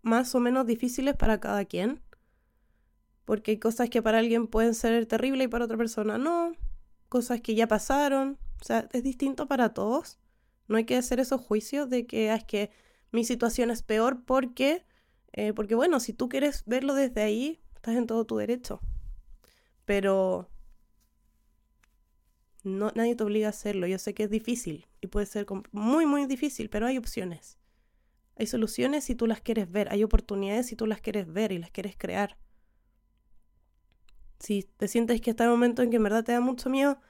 más 0.03 0.35
o 0.35 0.41
menos 0.41 0.67
difíciles 0.67 1.17
para 1.17 1.41
cada 1.41 1.65
quien. 1.65 2.01
Porque 3.25 3.53
hay 3.53 3.59
cosas 3.59 3.89
que 3.89 4.03
para 4.03 4.19
alguien 4.19 4.49
pueden 4.49 4.75
ser 4.75 5.07
terribles 5.07 5.47
y 5.47 5.49
para 5.49 5.65
otra 5.65 5.77
persona 5.77 6.19
no. 6.19 6.53
Cosas 7.09 7.41
que 7.41 7.55
ya 7.55 7.69
pasaron. 7.69 8.39
O 8.61 8.65
sea, 8.65 8.89
es 8.93 9.03
distinto 9.03 9.47
para 9.47 9.73
todos. 9.73 10.19
No 10.69 10.77
hay 10.77 10.85
que 10.85 10.97
hacer 10.97 11.21
esos 11.21 11.41
juicios 11.41 11.89
de 11.89 12.07
que 12.07 12.31
ah, 12.31 12.37
es 12.37 12.45
que 12.45 12.71
mi 13.13 13.25
situación 13.25 13.71
es 13.71 13.83
peor 13.83 14.25
porque, 14.25 14.85
eh, 15.33 15.53
porque 15.53 15.75
bueno, 15.75 16.01
si 16.01 16.13
tú 16.13 16.29
quieres 16.29 16.65
verlo 16.67 16.95
desde 16.95 17.23
ahí, 17.23 17.61
estás 17.77 17.97
en 17.97 18.07
todo 18.07 18.25
tu 18.25 18.37
derecho. 18.37 18.81
Pero 19.85 20.52
no, 22.65 22.93
nadie 22.95 23.17
te 23.17 23.25
obliga 23.25 23.49
a 23.49 23.51
hacerlo. 23.51 23.87
Yo 23.87 23.99
sé 23.99 24.15
que 24.15 24.25
es 24.25 24.31
difícil 24.31 24.87
y 25.01 25.09
puede 25.09 25.27
ser 25.27 25.47
muy, 25.73 26.07
muy 26.07 26.27
difícil, 26.27 26.71
pero 26.71 26.87
hay 26.87 26.99
opciones. 26.99 27.59
Hay 28.37 28.47
soluciones 28.47 29.05
si 29.05 29.15
tú 29.15 29.27
las 29.27 29.41
quieres 29.41 29.71
ver. 29.71 29.93
Hay 29.93 30.05
oportunidades 30.05 30.67
si 30.67 30.77
tú 30.77 30.87
las 30.87 31.01
quieres 31.01 31.31
ver 31.33 31.53
y 31.53 31.59
las 31.59 31.71
quieres 31.71 31.97
crear. 31.97 32.37
Si 34.39 34.65
te 34.77 34.89
sientes 34.89 35.21
que 35.21 35.31
está 35.31 35.45
el 35.45 35.51
momento 35.51 35.83
en 35.83 35.91
que 35.91 35.97
en 35.97 36.03
verdad 36.03 36.25
te 36.25 36.33
da 36.33 36.41
mucho 36.41 36.71
miedo 36.71 37.01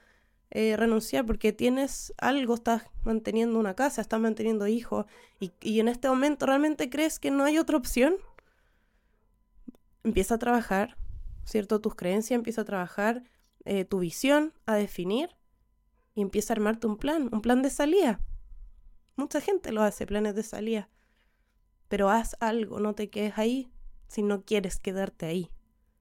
eh, 0.51 0.77
renunciar 0.77 1.25
porque 1.25 1.51
tienes 1.51 2.13
algo, 2.17 2.53
estás 2.53 2.83
manteniendo 3.03 3.57
una 3.57 3.75
casa, 3.75 4.01
estás 4.01 4.19
manteniendo 4.19 4.67
hijos 4.67 5.07
y, 5.39 5.51
y 5.61 5.79
en 5.79 5.87
este 5.87 6.07
momento 6.09 6.45
realmente 6.45 6.91
crees 6.91 7.17
que 7.17 7.31
no 7.31 7.43
hay 7.43 7.57
otra 7.57 7.77
opción, 7.77 8.17
empieza 10.03 10.35
a 10.35 10.37
trabajar, 10.37 10.95
¿cierto? 11.43 11.81
Tus 11.81 11.95
creencias, 11.95 12.37
empieza 12.37 12.61
a 12.61 12.65
trabajar 12.65 13.23
eh, 13.65 13.85
tu 13.85 13.99
visión, 13.99 14.53
a 14.67 14.75
definir 14.75 15.29
y 16.15 16.21
empieza 16.21 16.53
a 16.53 16.55
armarte 16.55 16.87
un 16.87 16.97
plan, 16.97 17.29
un 17.31 17.41
plan 17.41 17.61
de 17.61 17.69
salida. 17.69 18.19
Mucha 19.15 19.41
gente 19.41 19.71
lo 19.71 19.81
hace, 19.81 20.05
planes 20.05 20.35
de 20.35 20.43
salida. 20.43 20.89
Pero 21.87 22.09
haz 22.09 22.35
algo, 22.39 22.79
no 22.79 22.95
te 22.95 23.09
quedes 23.09 23.37
ahí 23.37 23.71
si 24.07 24.21
no 24.21 24.43
quieres 24.43 24.79
quedarte 24.79 25.25
ahí. 25.25 25.51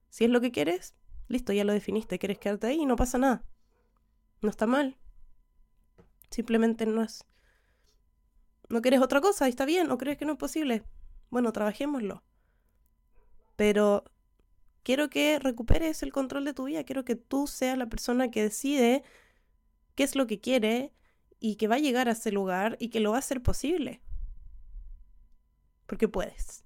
Si 0.09 0.25
es 0.25 0.31
lo 0.31 0.41
que 0.41 0.53
quieres, 0.53 0.95
listo, 1.29 1.53
ya 1.53 1.65
lo 1.65 1.73
definiste, 1.73 2.19
quieres 2.19 2.39
quedarte 2.39 2.67
ahí 2.67 2.81
y 2.81 2.87
no 2.87 2.97
pasa 2.97 3.19
nada. 3.19 3.45
No 4.41 4.51
está 4.51 4.67
mal. 4.67 4.99
Simplemente 6.31 6.87
no 6.87 7.03
es... 7.03 7.25
¿No 8.69 8.81
quieres 8.81 9.01
otra 9.01 9.21
cosa? 9.21 9.49
¿Está 9.49 9.65
bien? 9.67 9.91
¿O 9.91 9.99
crees 9.99 10.19
que 10.19 10.25
no 10.25 10.33
es 10.33 10.39
posible? 10.39 10.85
Bueno, 11.31 11.53
trabajémoslo. 11.53 12.23
Pero 13.57 14.05
quiero 14.83 15.11
que 15.11 15.39
recuperes 15.39 16.03
el 16.03 16.13
control 16.13 16.45
de 16.45 16.55
tu 16.55 16.65
vida, 16.65 16.85
quiero 16.85 17.05
que 17.05 17.17
tú 17.17 17.47
seas 17.47 17.79
la 17.79 17.87
persona 17.87 18.31
que 18.31 18.43
decide 18.43 19.05
qué 19.95 20.05
es 20.05 20.17
lo 20.17 20.27
que 20.27 20.41
quiere 20.41 20.93
y 21.41 21.57
que 21.57 21.69
va 21.69 21.77
a 21.77 21.81
llegar 21.81 22.09
a 22.09 22.13
ese 22.13 22.33
lugar 22.33 22.77
y 22.81 22.89
que 22.89 23.01
lo 23.01 23.11
va 23.11 23.17
a 23.17 23.21
hacer 23.21 23.43
posible. 23.43 24.01
Porque 25.87 26.09
puedes. 26.09 26.65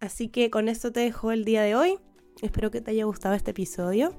Así 0.00 0.28
que 0.28 0.50
con 0.50 0.68
esto 0.68 0.90
te 0.90 1.00
dejo 1.00 1.30
el 1.30 1.44
día 1.44 1.62
de 1.62 1.76
hoy. 1.76 1.98
Espero 2.40 2.70
que 2.70 2.80
te 2.80 2.90
haya 2.90 3.04
gustado 3.04 3.34
este 3.34 3.52
episodio. 3.52 4.14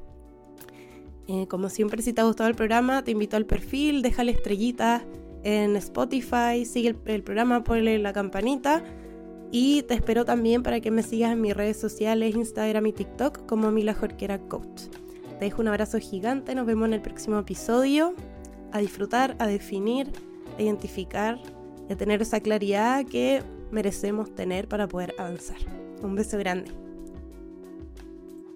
Eh, 1.28 1.48
como 1.48 1.70
siempre, 1.70 2.02
si 2.02 2.14
te 2.14 2.22
ha 2.22 2.26
gustado 2.26 2.50
el 2.50 2.56
programa, 2.56 3.04
te 3.04 3.12
invito 3.12 3.38
al 3.38 3.46
perfil, 3.46 4.02
déjale 4.02 4.32
estrellitas 4.32 5.04
en 5.44 5.76
Spotify, 5.78 6.66
sigue 6.66 6.90
el, 6.90 6.98
el 7.06 7.24
programa, 7.24 7.64
ponle 7.64 7.98
la 8.00 8.14
campanita 8.14 8.84
y 9.52 9.84
te 9.84 9.94
espero 9.94 10.26
también 10.26 10.64
para 10.64 10.80
que 10.80 10.90
me 10.90 11.04
sigas 11.04 11.32
en 11.32 11.42
mis 11.42 11.56
redes 11.56 11.78
sociales, 11.78 12.36
Instagram 12.36 12.88
y 12.88 12.94
TikTok 12.94 13.46
como 13.46 13.72
Mila 13.72 13.94
Jorquera 13.94 14.40
Coach. 14.40 14.84
Te 15.44 15.50
dejo 15.50 15.62
un 15.62 15.68
abrazo 15.68 16.00
gigante, 16.00 16.56
nos 16.56 16.66
vemos 16.66 16.88
en 16.88 16.94
el 16.94 17.02
próximo 17.02 17.38
episodio. 17.38 18.14
A 18.72 18.80
disfrutar, 18.80 19.36
a 19.40 19.46
definir, 19.46 20.10
a 20.58 20.62
identificar 20.62 21.38
y 21.90 21.92
a 21.92 21.98
tener 21.98 22.22
esa 22.22 22.40
claridad 22.40 23.06
que 23.06 23.44
merecemos 23.70 24.34
tener 24.34 24.70
para 24.70 24.88
poder 24.88 25.14
avanzar. 25.18 25.58
Un 26.02 26.16
beso 26.16 26.38
grande. 26.38 26.83